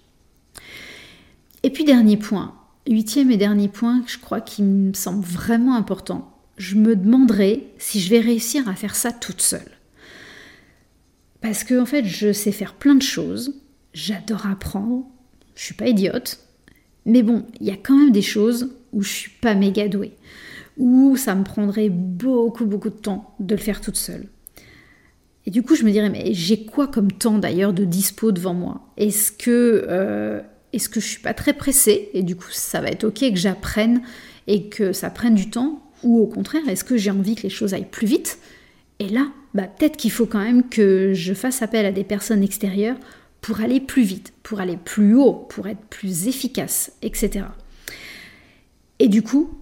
Et 1.65 1.71
puis 1.71 1.85
dernier 1.85 2.19
point, 2.19 2.55
huitième 2.87 3.31
et 3.31 3.37
dernier 3.37 3.69
point, 3.69 4.05
je 4.07 4.19
crois 4.19 4.41
qui 4.41 4.63
me 4.63 4.93
semble 4.93 5.25
vraiment 5.25 5.75
important. 5.75 6.39
Je 6.59 6.77
me 6.77 6.95
demanderai 6.95 7.73
si 7.79 8.01
je 8.01 8.11
vais 8.11 8.21
réussir 8.21 8.69
à 8.69 8.75
faire 8.75 8.95
ça 8.95 9.13
toute 9.13 9.41
seule. 9.41 9.73
Parce 11.41 11.65
que 11.65 11.81
en 11.81 11.87
fait, 11.87 12.05
je 12.05 12.33
sais 12.33 12.53
faire 12.53 12.75
plein 12.75 12.95
de 12.95 13.03
choses, 13.03 13.55
j'adore 13.95 14.47
apprendre, 14.47 15.07
je 15.55 15.65
suis 15.65 15.75
pas 15.75 15.89
idiote, 15.89 16.39
mais 17.07 17.23
bon, 17.23 17.47
il 17.61 17.67
y 17.67 17.71
a 17.71 17.77
quand 17.77 17.97
même 17.97 18.13
des 18.13 18.23
choses 18.23 18.71
où 18.93 19.03
je 19.03 19.09
suis 19.09 19.31
pas 19.41 19.55
méga 19.55 19.89
douée, 19.89 20.13
où 20.79 21.17
ça 21.17 21.35
me 21.35 21.45
prendrait 21.45 21.91
beaucoup 21.91 22.65
beaucoup 22.65 22.91
de 22.91 22.97
temps 22.97 23.35
de 23.41 23.55
le 23.55 23.61
faire 23.61 23.81
toute 23.81 23.97
seule. 23.97 24.29
Et 25.45 25.51
du 25.51 25.63
coup, 25.63 25.75
je 25.75 25.85
me 25.85 25.91
dirais, 25.91 26.11
mais 26.11 26.35
j'ai 26.35 26.67
quoi 26.67 26.89
comme 26.89 27.11
temps 27.11 27.39
d'ailleurs 27.39 27.73
de 27.73 27.85
dispo 27.85 28.33
devant 28.33 28.55
moi? 28.55 28.93
Est-ce 28.97 29.33
que 29.33 29.87
euh, 29.89 30.41
est-ce 30.73 30.89
que 30.89 31.01
je 31.01 31.07
suis 31.07 31.23
pas 31.23 31.35
très 31.35 31.53
pressée? 31.53 32.11
Et 32.15 32.23
du 32.23 32.37
coup 32.37 32.51
ça 32.51 32.81
va 32.81 32.89
être 32.89 33.05
ok 33.05 33.21
que 33.31 33.37
j'apprenne 33.37 34.03
et 34.47 34.69
que 34.69 34.93
ça 34.93 35.11
prenne 35.11 35.35
du 35.35 35.51
temps? 35.51 35.83
Ou 36.03 36.21
au 36.21 36.27
contraire 36.27 36.63
est-ce 36.69 36.85
que 36.85 36.97
j'ai 36.97 37.11
envie 37.11 37.35
que 37.35 37.43
les 37.43 37.51
choses 37.51 37.75
aillent 37.75 37.91
plus 37.91 38.07
vite? 38.07 38.39
Et 38.99 39.09
là 39.09 39.29
bah, 39.55 39.65
peut-être 39.65 39.97
qu'il 39.97 40.11
faut 40.11 40.27
quand 40.27 40.43
même 40.43 40.69
que 40.69 41.13
je 41.15 41.33
fasse 41.33 41.63
appel 41.63 41.87
à 41.87 41.93
des 41.93 42.05
personnes 42.05 42.43
extérieures 42.43 42.97
pour 43.41 43.61
aller 43.61 43.81
plus 43.81 44.03
vite, 44.03 44.33
pour 44.43 44.61
aller 44.61 44.77
plus 44.77 45.15
haut, 45.15 45.33
pour 45.33 45.69
être 45.69 45.81
plus 45.89 46.29
efficace, 46.29 46.93
etc. 47.03 47.47
Et 48.99 49.09
du 49.09 49.23
coup, 49.23 49.59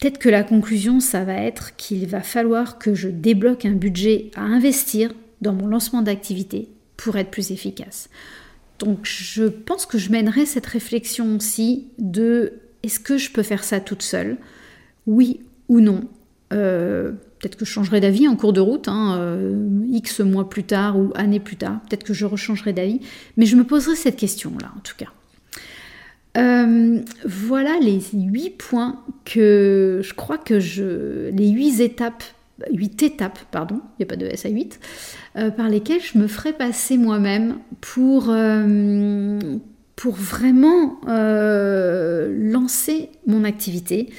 peut-être 0.00 0.18
que 0.18 0.28
la 0.28 0.42
conclusion, 0.42 0.98
ça 0.98 1.24
va 1.24 1.34
être 1.34 1.76
qu'il 1.76 2.06
va 2.06 2.22
falloir 2.22 2.78
que 2.78 2.94
je 2.94 3.08
débloque 3.08 3.66
un 3.66 3.72
budget 3.72 4.30
à 4.34 4.42
investir 4.42 5.12
dans 5.42 5.52
mon 5.52 5.66
lancement 5.66 6.02
d'activité 6.02 6.68
pour 6.96 7.16
être 7.16 7.30
plus 7.30 7.50
efficace. 7.50 8.08
Donc 8.78 9.00
je 9.02 9.44
pense 9.44 9.84
que 9.84 9.98
je 9.98 10.10
mènerai 10.10 10.46
cette 10.46 10.66
réflexion 10.66 11.36
aussi 11.36 11.88
de 11.98 12.54
est-ce 12.82 12.98
que 12.98 13.18
je 13.18 13.30
peux 13.30 13.42
faire 13.42 13.62
ça 13.62 13.78
toute 13.78 14.02
seule? 14.02 14.38
Oui 15.06 15.40
ou 15.68 15.80
non? 15.80 16.00
Euh, 16.52 17.12
Peut-être 17.40 17.56
que 17.56 17.64
je 17.64 17.70
changerai 17.70 18.00
d'avis 18.00 18.28
en 18.28 18.36
cours 18.36 18.52
de 18.52 18.60
route, 18.60 18.86
hein, 18.86 19.16
euh, 19.18 19.86
X 19.90 20.20
mois 20.20 20.50
plus 20.50 20.64
tard 20.64 20.98
ou 20.98 21.10
années 21.14 21.40
plus 21.40 21.56
tard. 21.56 21.80
Peut-être 21.88 22.04
que 22.04 22.12
je 22.12 22.26
rechangerai 22.26 22.74
d'avis. 22.74 23.00
Mais 23.38 23.46
je 23.46 23.56
me 23.56 23.64
poserai 23.64 23.96
cette 23.96 24.16
question-là, 24.16 24.70
en 24.76 24.80
tout 24.80 24.94
cas. 24.94 25.06
Euh, 26.36 27.00
voilà 27.24 27.78
les 27.80 28.00
huit 28.12 28.50
points 28.50 29.02
que 29.24 30.00
je 30.02 30.14
crois 30.14 30.38
que 30.38 30.60
je. 30.60 31.30
les 31.30 31.48
huit 31.48 31.80
étapes, 31.80 32.22
huit 32.72 33.02
étapes, 33.02 33.40
pardon, 33.50 33.80
il 33.98 34.00
n'y 34.00 34.04
a 34.04 34.06
pas 34.06 34.16
de 34.16 34.26
S 34.26 34.46
à 34.46 34.48
8, 34.48 34.78
euh, 35.36 35.50
par 35.50 35.68
lesquels 35.68 36.00
je 36.00 36.18
me 36.18 36.28
ferai 36.28 36.52
passer 36.52 36.98
moi-même 36.98 37.58
pour, 37.80 38.26
euh, 38.28 39.38
pour 39.96 40.14
vraiment 40.14 41.00
lancer 41.06 43.10
mon 43.26 43.44
activité. 43.44 44.10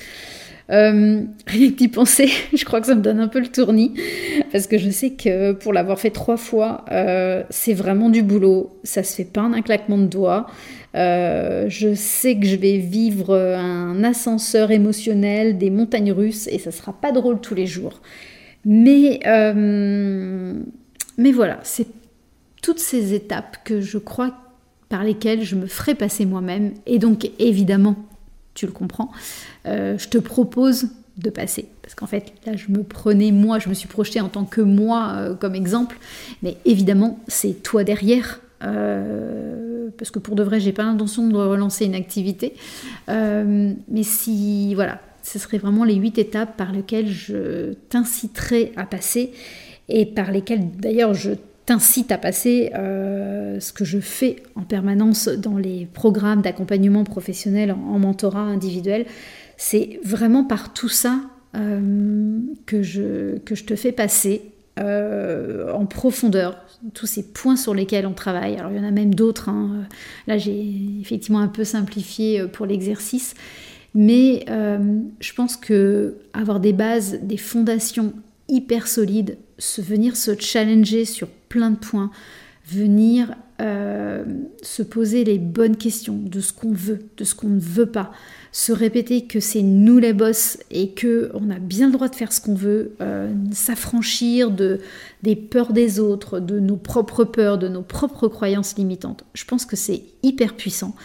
Rien 0.69 1.27
que 1.47 1.75
d'y 1.75 1.87
penser, 1.87 2.29
je 2.53 2.63
crois 2.65 2.81
que 2.81 2.87
ça 2.87 2.95
me 2.95 3.01
donne 3.01 3.19
un 3.19 3.27
peu 3.27 3.39
le 3.39 3.47
tournis, 3.47 3.93
parce 4.51 4.67
que 4.67 4.77
je 4.77 4.89
sais 4.89 5.11
que 5.11 5.51
pour 5.53 5.73
l'avoir 5.73 5.99
fait 5.99 6.11
trois 6.11 6.37
fois, 6.37 6.85
c'est 7.49 7.73
vraiment 7.73 8.09
du 8.09 8.23
boulot, 8.23 8.79
ça 8.83 9.03
se 9.03 9.15
fait 9.15 9.25
pas 9.25 9.41
en 9.41 9.53
un 9.53 9.61
claquement 9.61 9.97
de 9.97 10.07
doigts. 10.07 10.47
je 10.93 11.93
sais 11.95 12.37
que 12.39 12.45
je 12.45 12.55
vais 12.55 12.77
vivre 12.77 13.35
un 13.35 14.03
ascenseur 14.03 14.71
émotionnel, 14.71 15.57
des 15.57 15.69
montagnes 15.69 16.11
russes, 16.11 16.47
et 16.47 16.59
ça 16.59 16.71
sera 16.71 16.93
pas 16.93 17.11
drôle 17.11 17.41
tous 17.41 17.55
les 17.55 17.67
jours. 17.67 18.01
Mais 18.63 19.19
mais 21.17 21.31
voilà, 21.31 21.59
c'est 21.63 21.87
toutes 22.61 22.79
ces 22.79 23.13
étapes 23.13 23.57
que 23.63 23.81
je 23.81 23.97
crois 23.97 24.33
par 24.89 25.03
lesquelles 25.03 25.43
je 25.43 25.55
me 25.55 25.67
ferai 25.67 25.95
passer 25.95 26.25
moi-même. 26.25 26.73
Et 26.85 26.99
donc, 26.99 27.29
évidemment, 27.39 27.95
tu 28.53 28.65
le 28.65 28.71
comprends, 28.71 29.11
euh, 29.65 29.97
je 29.97 30.07
te 30.07 30.17
propose 30.17 30.89
de 31.17 31.29
passer. 31.29 31.69
Parce 31.81 31.95
qu'en 31.95 32.07
fait, 32.07 32.33
là, 32.45 32.55
je 32.55 32.71
me 32.71 32.83
prenais 32.83 33.31
moi, 33.31 33.59
je 33.59 33.69
me 33.69 33.73
suis 33.73 33.87
projetée 33.87 34.21
en 34.21 34.29
tant 34.29 34.45
que 34.45 34.61
moi 34.61 35.13
euh, 35.17 35.35
comme 35.35 35.55
exemple. 35.55 35.97
Mais 36.41 36.57
évidemment, 36.65 37.19
c'est 37.27 37.63
toi 37.63 37.83
derrière. 37.83 38.41
Euh, 38.63 39.89
parce 39.97 40.11
que 40.11 40.19
pour 40.19 40.35
de 40.35 40.43
vrai, 40.43 40.59
j'ai 40.59 40.71
pas 40.71 40.83
l'intention 40.83 41.27
de 41.27 41.35
relancer 41.35 41.85
une 41.85 41.95
activité. 41.95 42.53
mais 43.07 44.03
si, 44.03 44.73
voilà, 44.75 44.99
ce 45.23 45.37
serait 45.37 45.57
vraiment 45.57 45.83
les 45.83 45.95
huit 45.95 46.17
étapes 46.17 46.57
par 46.57 46.71
lesquelles 46.71 47.09
je 47.09 47.73
t'inciterai 47.89 48.71
à 48.75 48.85
passer 48.85 49.31
et 49.89 50.05
par 50.05 50.31
lesquels 50.31 50.71
d'ailleurs 50.77 51.13
je 51.13 51.31
t'incite 51.71 52.11
à 52.11 52.17
passer 52.17 52.69
euh, 52.75 53.61
ce 53.61 53.71
que 53.71 53.85
je 53.85 54.01
fais 54.01 54.43
en 54.55 54.63
permanence 54.63 55.29
dans 55.29 55.55
les 55.55 55.87
programmes 55.93 56.41
d'accompagnement 56.41 57.05
professionnel 57.05 57.71
en, 57.71 57.97
mentorat 57.97 58.41
individuel. 58.41 59.05
C'est 59.55 60.01
vraiment 60.03 60.43
par 60.43 60.73
tout 60.73 60.89
ça 60.89 61.21
euh, 61.55 62.39
que, 62.65 62.83
je, 62.83 63.37
que 63.37 63.55
je 63.55 63.63
te 63.63 63.77
fais 63.77 63.93
passer 63.93 64.51
euh, 64.81 65.71
en 65.71 65.85
profondeur 65.85 66.57
tous 66.93 67.05
ces 67.05 67.23
points 67.23 67.55
sur 67.55 67.73
lesquels 67.73 68.05
on 68.05 68.13
travaille. 68.13 68.57
Alors 68.57 68.71
il 68.71 68.77
y 68.77 68.81
en 68.81 68.83
a 68.85 68.91
même 68.91 69.15
d'autres. 69.15 69.47
Hein. 69.47 69.87
Là 70.27 70.37
j'ai 70.37 70.75
effectivement 70.99 71.39
un 71.39 71.47
peu 71.47 71.63
simplifié 71.63 72.47
pour 72.47 72.65
l'exercice. 72.65 73.33
Mais 73.95 74.45
je 74.47 75.33
pense 75.33 75.55
que 75.55 76.17
avoir 76.33 76.59
des 76.59 76.73
bases, 76.73 77.19
des 77.21 77.37
fondations 77.37 78.11
hyper 78.51 78.87
solides 78.87 79.37
se, 79.57 79.81
venir 79.81 80.15
se 80.15 80.39
challenger 80.39 81.05
sur 81.05 81.27
plein 81.27 81.71
de 81.71 81.77
points, 81.77 82.11
venir 82.67 83.33
euh, 83.61 84.23
se 84.61 84.83
poser 84.83 85.23
les 85.23 85.39
bonnes 85.39 85.77
questions 85.77 86.17
de 86.17 86.39
ce 86.39 86.53
qu'on 86.53 86.73
veut, 86.73 86.99
de 87.17 87.23
ce 87.23 87.35
qu'on 87.35 87.49
ne 87.49 87.59
veut 87.59 87.87
pas, 87.87 88.11
se 88.51 88.71
répéter 88.71 89.25
que 89.25 89.39
c'est 89.39 89.61
nous 89.61 89.97
les 89.99 90.13
boss 90.13 90.57
et 90.71 90.91
que 90.91 91.31
on 91.33 91.49
a 91.49 91.59
bien 91.59 91.87
le 91.87 91.93
droit 91.93 92.09
de 92.09 92.15
faire 92.15 92.33
ce 92.33 92.41
qu'on 92.41 92.55
veut, 92.55 92.95
euh, 93.01 93.33
s'affranchir 93.51 94.51
de 94.51 94.79
des 95.23 95.35
peurs 95.35 95.73
des 95.73 95.99
autres, 95.99 96.39
de 96.39 96.59
nos 96.59 96.75
propres 96.75 97.23
peurs, 97.23 97.57
de 97.57 97.67
nos 97.67 97.83
propres 97.83 98.27
croyances 98.27 98.75
limitantes. 98.77 99.23
Je 99.33 99.45
pense 99.45 99.65
que 99.65 99.75
c'est 99.75 100.03
hyper 100.23 100.55
puissant 100.55 100.95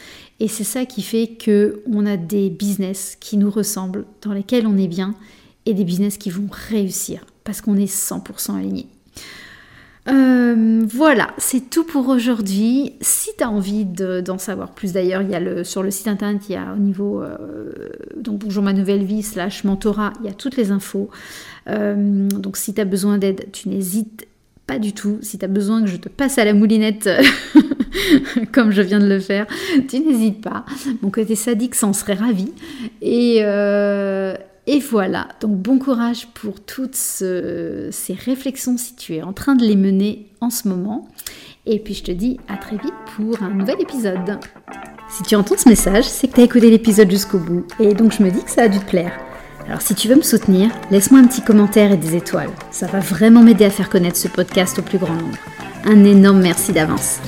et 0.40 0.48
c'est 0.48 0.64
ça 0.64 0.84
qui 0.84 1.02
fait 1.02 1.28
que 1.28 1.82
on 1.92 2.06
a 2.06 2.16
des 2.16 2.50
business 2.50 3.16
qui 3.20 3.36
nous 3.36 3.50
ressemblent, 3.50 4.04
dans 4.22 4.32
lesquels 4.32 4.66
on 4.66 4.76
est 4.76 4.88
bien 4.88 5.14
et 5.66 5.74
des 5.74 5.84
business 5.84 6.16
qui 6.16 6.30
vont 6.30 6.48
réussir 6.50 7.26
parce 7.46 7.62
qu'on 7.62 7.76
est 7.76 7.90
100% 7.90 8.58
aligné. 8.58 8.88
Euh, 10.08 10.84
voilà, 10.86 11.28
c'est 11.38 11.68
tout 11.70 11.84
pour 11.84 12.08
aujourd'hui. 12.08 12.92
Si 13.00 13.30
tu 13.36 13.42
as 13.42 13.50
envie 13.50 13.84
d'en 13.84 14.38
savoir 14.38 14.72
plus 14.72 14.92
d'ailleurs, 14.92 15.22
il 15.22 15.30
y 15.30 15.34
a 15.34 15.40
le, 15.40 15.64
sur 15.64 15.82
le 15.82 15.90
site 15.90 16.08
internet, 16.08 16.42
il 16.48 16.52
y 16.52 16.56
a 16.56 16.72
au 16.72 16.78
niveau 16.78 17.22
euh, 17.22 17.72
donc 18.16 18.40
bonjour 18.40 18.62
ma 18.62 18.72
nouvelle 18.72 19.04
vie 19.04 19.22
slash 19.22 19.64
mentorat, 19.64 20.12
il 20.20 20.26
y 20.26 20.28
a 20.28 20.32
toutes 20.32 20.56
les 20.56 20.70
infos. 20.70 21.10
Euh, 21.68 22.28
donc 22.28 22.56
si 22.56 22.72
tu 22.72 22.80
as 22.80 22.84
besoin 22.84 23.18
d'aide, 23.18 23.46
tu 23.52 23.68
n'hésites 23.68 24.28
pas 24.66 24.78
du 24.78 24.92
tout. 24.92 25.18
Si 25.22 25.38
tu 25.38 25.44
as 25.44 25.48
besoin 25.48 25.82
que 25.82 25.88
je 25.88 25.96
te 25.96 26.08
passe 26.08 26.38
à 26.38 26.44
la 26.44 26.54
moulinette 26.54 27.08
comme 28.52 28.70
je 28.70 28.82
viens 28.82 29.00
de 29.00 29.08
le 29.08 29.20
faire, 29.20 29.46
tu 29.88 29.98
n'hésites 30.00 30.40
pas. 30.40 30.64
Mon 31.02 31.10
côté 31.10 31.34
sadique 31.34 31.74
s'en 31.74 31.92
serait 31.92 32.14
ravi. 32.14 32.52
Et, 33.02 33.42
et 34.68 34.80
voilà, 34.80 35.28
donc 35.40 35.56
bon 35.56 35.78
courage 35.78 36.26
pour 36.34 36.60
toutes 36.60 36.96
ces 36.96 37.90
réflexions 38.24 38.76
si 38.76 38.96
tu 38.96 39.14
es 39.14 39.22
en 39.22 39.32
train 39.32 39.54
de 39.54 39.64
les 39.64 39.76
mener 39.76 40.26
en 40.40 40.50
ce 40.50 40.66
moment. 40.66 41.08
Et 41.66 41.78
puis 41.78 41.94
je 41.94 42.02
te 42.02 42.10
dis 42.10 42.38
à 42.48 42.56
très 42.56 42.76
vite 42.76 42.94
pour 43.16 43.42
un 43.42 43.50
nouvel 43.50 43.80
épisode. 43.80 44.38
Si 45.08 45.22
tu 45.22 45.36
entends 45.36 45.56
ce 45.56 45.68
message, 45.68 46.04
c'est 46.04 46.26
que 46.26 46.34
tu 46.34 46.40
as 46.40 46.44
écouté 46.44 46.68
l'épisode 46.68 47.10
jusqu'au 47.10 47.38
bout. 47.38 47.64
Et 47.78 47.94
donc 47.94 48.12
je 48.12 48.22
me 48.24 48.30
dis 48.30 48.42
que 48.42 48.50
ça 48.50 48.62
a 48.62 48.68
dû 48.68 48.80
te 48.80 48.90
plaire. 48.90 49.12
Alors 49.68 49.82
si 49.82 49.94
tu 49.94 50.08
veux 50.08 50.16
me 50.16 50.22
soutenir, 50.22 50.70
laisse-moi 50.90 51.20
un 51.20 51.26
petit 51.26 51.42
commentaire 51.42 51.92
et 51.92 51.96
des 51.96 52.16
étoiles. 52.16 52.50
Ça 52.72 52.86
va 52.86 52.98
vraiment 52.98 53.42
m'aider 53.42 53.64
à 53.64 53.70
faire 53.70 53.88
connaître 53.88 54.16
ce 54.16 54.28
podcast 54.28 54.80
au 54.80 54.82
plus 54.82 54.98
grand 54.98 55.14
nombre. 55.14 55.38
Un 55.84 56.04
énorme 56.04 56.40
merci 56.40 56.72
d'avance. 56.72 57.20